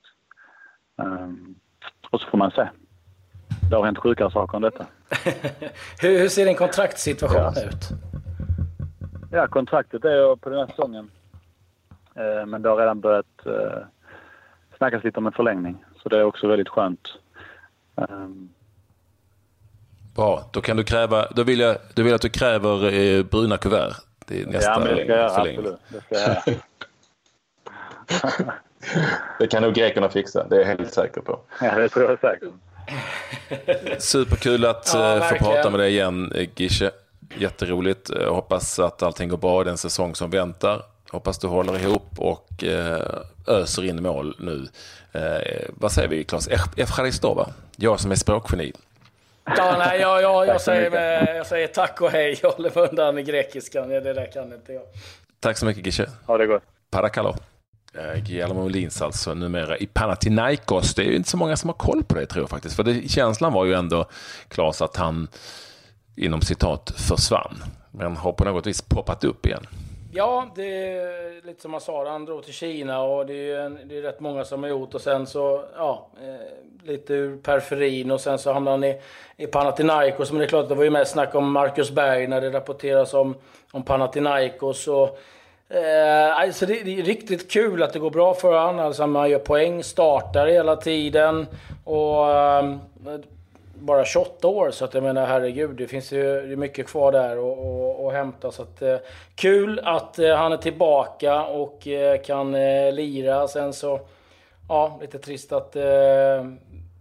och 2.10 2.22
så 2.22 2.30
får 2.30 2.38
man 2.38 2.52
se. 2.52 2.68
Det 3.70 3.76
har 3.76 3.86
hänt 3.86 3.98
sjukare 3.98 4.32
saker 4.32 4.56
än 4.56 4.62
detta. 4.62 4.86
hur, 6.02 6.20
hur, 6.20 6.30
ser 6.30 6.46
din 6.46 6.56
kontraktssituation 6.56 7.54
ja. 7.56 7.64
ut? 7.64 7.90
Ja, 9.32 9.48
kontraktet 9.48 10.06
är 10.06 10.36
på 10.36 10.50
den 10.50 10.60
här 10.60 10.68
säsongen. 10.68 11.12
Eh, 12.16 12.46
men 12.46 12.62
det 12.62 12.70
har 12.70 12.78
redan 12.78 13.00
börjat 13.00 13.46
eh, 13.46 13.78
snackas 14.78 15.04
lite 15.04 15.20
om 15.20 15.28
en 15.28 15.32
förlängning. 15.32 15.86
Så 16.04 16.10
det 16.10 16.18
är 16.18 16.24
också 16.24 16.48
väldigt 16.48 16.70
skönt. 16.70 17.08
Um... 17.96 18.50
Bra, 20.16 20.50
då 20.54 20.62
kan 20.62 20.78
du 20.78 20.84
kräva, 20.84 21.28
då 21.36 21.44
vill 21.44 21.60
jag, 21.60 21.78
då 21.94 22.04
vill 22.04 22.10
jag 22.10 22.16
att 22.16 22.22
du 22.22 22.30
kräver 22.30 22.94
eh, 22.94 23.24
bruna 23.24 23.58
kuvert. 23.58 23.94
Det 24.26 24.42
är 24.42 24.46
nästa 24.46 24.72
ja, 24.72 24.80
men 24.80 24.88
det 24.88 25.04
ska 25.04 25.12
jag 25.12 25.18
göra, 25.18 25.36
absolut. 25.36 25.80
Det 25.90 26.02
ska 26.02 26.16
jag 26.16 26.30
göra. 26.30 26.54
det 29.40 29.48
kan 29.48 29.64
nog 29.64 29.74
grekerna 29.74 30.10
fixa, 30.10 30.48
det 30.50 30.56
är 30.56 30.60
jag 30.60 30.68
helt 30.68 30.94
säker 30.94 31.22
på. 31.22 31.40
Ja, 31.62 31.76
det 31.76 31.90
tror 31.90 32.10
jag 32.10 32.20
säkert. 32.20 32.54
Superkul 34.00 34.66
att 34.66 34.92
ja, 34.94 35.18
eh, 35.18 35.24
få 35.24 35.36
prata 35.36 35.70
med 35.70 35.80
dig 35.80 35.92
igen, 35.92 36.32
eh, 36.36 36.50
Gische. 36.56 36.92
Jätteroligt. 37.38 38.10
Jag 38.10 38.34
hoppas 38.34 38.80
att 38.80 39.04
allting 39.04 39.30
går 39.30 39.38
bra 39.38 39.62
i 39.62 39.64
den 39.64 39.78
säsong 39.78 40.16
som 40.16 40.30
väntar. 40.30 40.82
Hoppas 41.10 41.40
du 41.40 41.48
håller 41.48 41.80
ihop 41.80 42.10
och 42.18 42.64
eh, 42.64 43.22
öser 43.48 43.86
in 43.86 44.04
mål 44.04 44.36
nu. 44.40 44.68
vad 45.70 45.92
säger 45.92 46.08
vi 46.08 46.24
Claes? 46.24 46.50
Efcharistova, 46.78 47.50
jag 47.76 48.00
som 48.00 48.12
är 48.12 48.16
språkgeni. 48.16 48.74
Ja, 49.58 49.76
nej, 49.80 50.02
jag, 50.02 50.22
jag, 50.22 50.48
jag, 50.48 50.62
säger, 50.62 51.36
jag 51.36 51.48
säger 51.48 51.68
tack 51.68 52.02
och 52.02 52.12
hej. 52.12 52.40
Jag 52.42 52.52
håller 52.52 52.72
mig 52.76 52.88
undan 52.90 53.18
i 53.18 53.24
grekiskan. 53.24 53.90
Det 53.90 54.14
där 54.14 54.32
kan 54.32 54.54
inte 54.54 54.74
jag. 54.74 54.84
Tack 55.40 55.58
så 55.58 55.66
mycket 55.66 55.86
Gische. 55.86 56.06
Ha 56.26 56.38
det 56.38 56.46
gott. 56.46 56.64
Parakalo. 56.90 57.36
Eh, 57.98 58.22
Guillermo 58.24 58.62
Molins 58.62 59.02
alltså 59.02 59.34
numera 59.34 59.78
i 59.78 59.86
Panathinaikos. 59.86 60.96
Det 60.96 61.02
är 61.02 61.06
ju 61.06 61.16
inte 61.16 61.30
så 61.30 61.38
många 61.38 61.58
som 61.58 61.70
har 61.70 61.76
koll 61.76 62.04
på 62.04 62.16
det 62.16 62.26
tror 62.26 62.44
jag 62.44 62.50
faktiskt. 62.50 62.76
För 62.76 62.84
det, 62.84 63.10
känslan 63.10 63.54
var 63.54 63.66
ju 63.66 63.74
ändå, 63.74 64.06
Klas, 64.48 64.82
att 64.82 64.96
han 64.96 65.28
inom 66.16 66.42
citat 66.42 66.94
försvann. 66.98 67.64
Men 67.92 68.18
har 68.18 68.32
på 68.32 68.46
något 68.46 68.68
vis 68.68 68.82
poppat 68.82 69.24
upp 69.24 69.46
igen. 69.46 69.68
Ja, 70.12 70.52
det 70.56 70.88
är 70.88 71.46
lite 71.46 71.62
som 71.62 71.72
man 71.72 71.82
sa, 71.82 72.10
han 72.12 72.26
drog 72.26 72.44
till 72.44 72.54
Kina 72.54 73.02
och 73.02 73.26
det 73.26 73.52
är, 73.52 73.60
en, 73.60 73.80
det 73.86 73.98
är 73.98 74.02
rätt 74.02 74.20
många 74.20 74.46
som 74.46 74.64
har 74.64 74.70
gjort 74.70 74.94
och 74.94 75.02
sen 75.02 75.28
så, 75.28 75.64
ja, 75.76 76.10
eh, 76.22 76.88
lite 76.88 77.14
ur 77.14 77.38
periferin 77.38 78.12
och 78.12 78.22
sen 78.22 78.40
så 78.40 78.54
hamnade 78.54 78.78
han 78.78 78.84
i, 78.84 79.02
i 79.38 79.48
Panathinaikos. 79.48 80.32
Men 80.32 80.40
det 80.40 80.46
är 80.46 80.50
klart, 80.50 80.70
det 80.70 80.76
var 80.76 80.84
ju 80.84 80.90
mest 80.90 81.12
snack 81.12 81.36
om 81.36 81.52
Marcus 81.52 81.92
Berg 81.92 82.28
när 82.28 82.42
det 82.42 82.50
rapporteras 82.50 83.14
om, 83.14 83.36
om 83.72 83.84
Panathinaikos. 83.84 84.88
Och, 84.88 85.20
Eh, 85.70 86.40
alltså 86.40 86.66
det, 86.66 86.84
det, 86.84 87.00
är 87.00 87.04
riktigt 87.04 87.52
kul 87.52 87.84
att 87.84 87.94
det 87.94 88.00
går 88.00 88.12
bra 88.12 88.34
för 88.34 88.60
honom. 88.60 88.86
Alltså 88.86 89.08
man 89.08 89.30
gör 89.30 89.40
poäng, 89.40 89.84
startar 89.84 90.48
hela 90.48 90.76
tiden. 90.76 91.48
Och 91.84 92.32
eh, 92.32 92.76
bara 93.80 94.06
28 94.06 94.48
år, 94.48 94.72
så 94.72 94.86
att 94.86 94.94
jag 94.94 95.04
menar 95.04 95.26
herregud, 95.26 95.76
det 95.76 95.88
finns 95.88 96.12
ju 96.12 96.56
mycket 96.56 96.88
kvar 96.88 97.12
där 97.12 97.38
att 98.08 98.14
hämta. 98.14 98.52
Så 98.52 98.62
att, 98.62 98.82
eh, 98.82 98.98
kul 99.36 99.80
att 99.84 100.20
eh, 100.20 100.36
han 100.36 100.52
är 100.52 100.58
tillbaka 100.58 101.44
och 101.44 101.88
eh, 101.88 102.22
kan 102.22 102.56
eh, 102.56 102.94
lira. 102.94 103.48
Sen 103.48 103.74
så, 103.74 104.00
ja, 104.70 104.98
lite 105.02 105.20
trist 105.20 105.52
att 105.52 105.76
eh, 105.76 105.84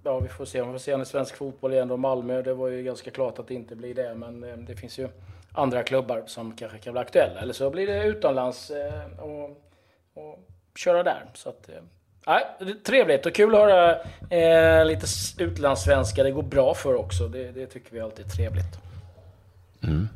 ja, 0.05 0.18
vi 0.22 0.29
får 0.29 0.44
se 0.44 0.61
om 0.61 0.68
vi 0.68 0.72
får 0.72 0.79
se 0.79 0.92
honom 0.92 1.02
i 1.02 1.07
svensk 1.07 1.37
fotboll 1.37 1.72
igen 1.72 1.88
då. 1.88 1.96
Malmö, 1.96 2.42
det 2.42 2.55
var 2.55 2.68
ju 2.68 2.83
ganska 2.83 3.11
klart 3.11 3.38
att 3.38 3.48
det 3.48 3.55
inte 3.55 3.76
blir 3.76 3.94
det. 3.94 4.14
Men 4.14 4.44
eh, 4.44 4.57
det 4.57 4.76
finns 4.76 4.98
ju 4.98 5.09
andra 5.57 5.83
klubbar 5.83 6.23
som 6.27 6.57
kanske 6.57 6.79
kan 6.79 6.92
bli 6.92 7.01
aktuella. 7.01 7.40
Eller 7.40 7.53
så 7.53 7.71
blir 7.71 7.87
det 7.87 8.05
utomlands 8.05 8.71
eh, 8.71 9.21
och, 9.21 9.51
och 10.14 10.38
köra 10.77 11.03
där. 11.03 11.25
Så 11.35 11.49
att, 11.49 11.69
eh, 11.69 12.66
trevligt 12.87 13.27
och 13.27 13.35
kul 13.35 13.55
att 13.55 13.61
höra 13.61 13.99
eh, 14.31 14.87
lite 14.87 15.07
utlandssvenska. 15.38 16.23
Det 16.23 16.31
går 16.31 16.42
bra 16.42 16.75
för 16.75 16.95
också. 16.95 17.29
Det, 17.29 17.53
det 17.53 17.66
tycker 17.66 17.92
vi 17.92 18.01
alltid 18.01 18.27
är 18.27 18.31
trevligt. 18.31 18.79
Mm. 19.83 20.09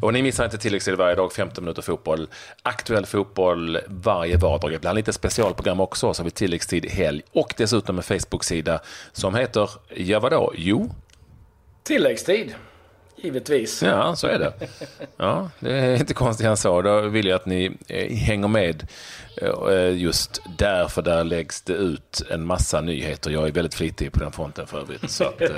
Och 0.00 0.12
ni 0.12 0.22
missar 0.22 0.44
inte 0.44 0.58
tilläggstid 0.58 0.94
varje 0.94 1.14
dag, 1.14 1.32
15 1.32 1.64
minuter 1.64 1.82
fotboll. 1.82 2.28
Aktuell 2.62 3.06
fotboll 3.06 3.78
varje 3.86 4.36
vardag. 4.36 4.72
Ibland 4.72 4.96
lite 4.96 5.12
specialprogram 5.12 5.80
också, 5.80 6.14
så 6.14 6.20
har 6.20 6.24
vi 6.24 6.30
tilläggstid 6.30 6.90
helg. 6.90 7.22
Och 7.32 7.54
dessutom 7.56 7.96
en 7.96 8.02
Facebook-sida 8.02 8.80
som 9.12 9.34
heter, 9.34 9.70
ja 9.96 10.20
vadå? 10.20 10.52
Jo? 10.56 10.90
Tilläggstid. 11.82 12.54
Givetvis. 13.22 13.82
Ja, 13.82 14.16
så 14.16 14.26
är 14.26 14.38
det. 14.38 14.52
Ja, 15.16 15.50
det 15.60 15.72
är 15.72 15.96
inte 15.96 16.14
konstigt 16.14 16.46
han 16.46 16.56
sa. 16.56 16.82
Då 16.82 17.00
vill 17.00 17.26
jag 17.26 17.36
att 17.36 17.46
ni 17.46 17.76
eh, 17.88 18.16
hänger 18.16 18.48
med 18.48 18.86
eh, 19.42 19.96
just 19.96 20.42
där, 20.58 20.88
för 20.88 21.02
där 21.02 21.24
läggs 21.24 21.62
det 21.62 21.72
ut 21.72 22.22
en 22.30 22.46
massa 22.46 22.80
nyheter. 22.80 23.30
Jag 23.30 23.48
är 23.48 23.52
väldigt 23.52 23.74
flitig 23.74 24.12
på 24.12 24.20
den 24.20 24.32
fronten 24.32 24.66
för 24.66 24.80
övrigt. 24.80 25.10
Så 25.10 25.24
att, 25.24 25.40
eh, 25.40 25.48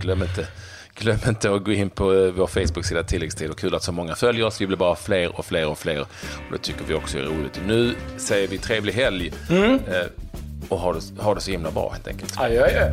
glöm, 0.00 0.22
inte, 0.22 0.46
glöm 0.94 1.18
inte 1.28 1.54
att 1.54 1.64
gå 1.64 1.72
in 1.72 1.90
på 1.90 2.04
vår 2.36 2.46
Facebook-sida 2.46 3.02
Tilläggstid. 3.02 3.50
Och 3.50 3.58
kul 3.58 3.74
att 3.74 3.82
så 3.82 3.92
många 3.92 4.14
följer 4.14 4.46
oss. 4.46 4.60
Vi 4.60 4.66
blir 4.66 4.78
bara 4.78 4.96
fler 4.96 5.38
och 5.38 5.44
fler 5.44 5.68
och 5.68 5.78
fler. 5.78 6.00
Och 6.00 6.06
det 6.52 6.58
tycker 6.58 6.84
vi 6.84 6.94
också 6.94 7.18
är 7.18 7.22
roligt. 7.22 7.60
Nu 7.66 7.94
säger 8.16 8.48
vi 8.48 8.58
trevlig 8.58 8.92
helg. 8.92 9.32
Mm. 9.50 9.78
Och 10.68 10.78
ha 10.78 10.92
det, 10.92 11.22
ha 11.22 11.34
det 11.34 11.40
så 11.40 11.50
himla 11.50 11.70
bra 11.70 11.90
helt 11.90 12.08
enkelt. 12.08 12.40
Adjö, 12.40 12.64
adjö. 12.64 12.92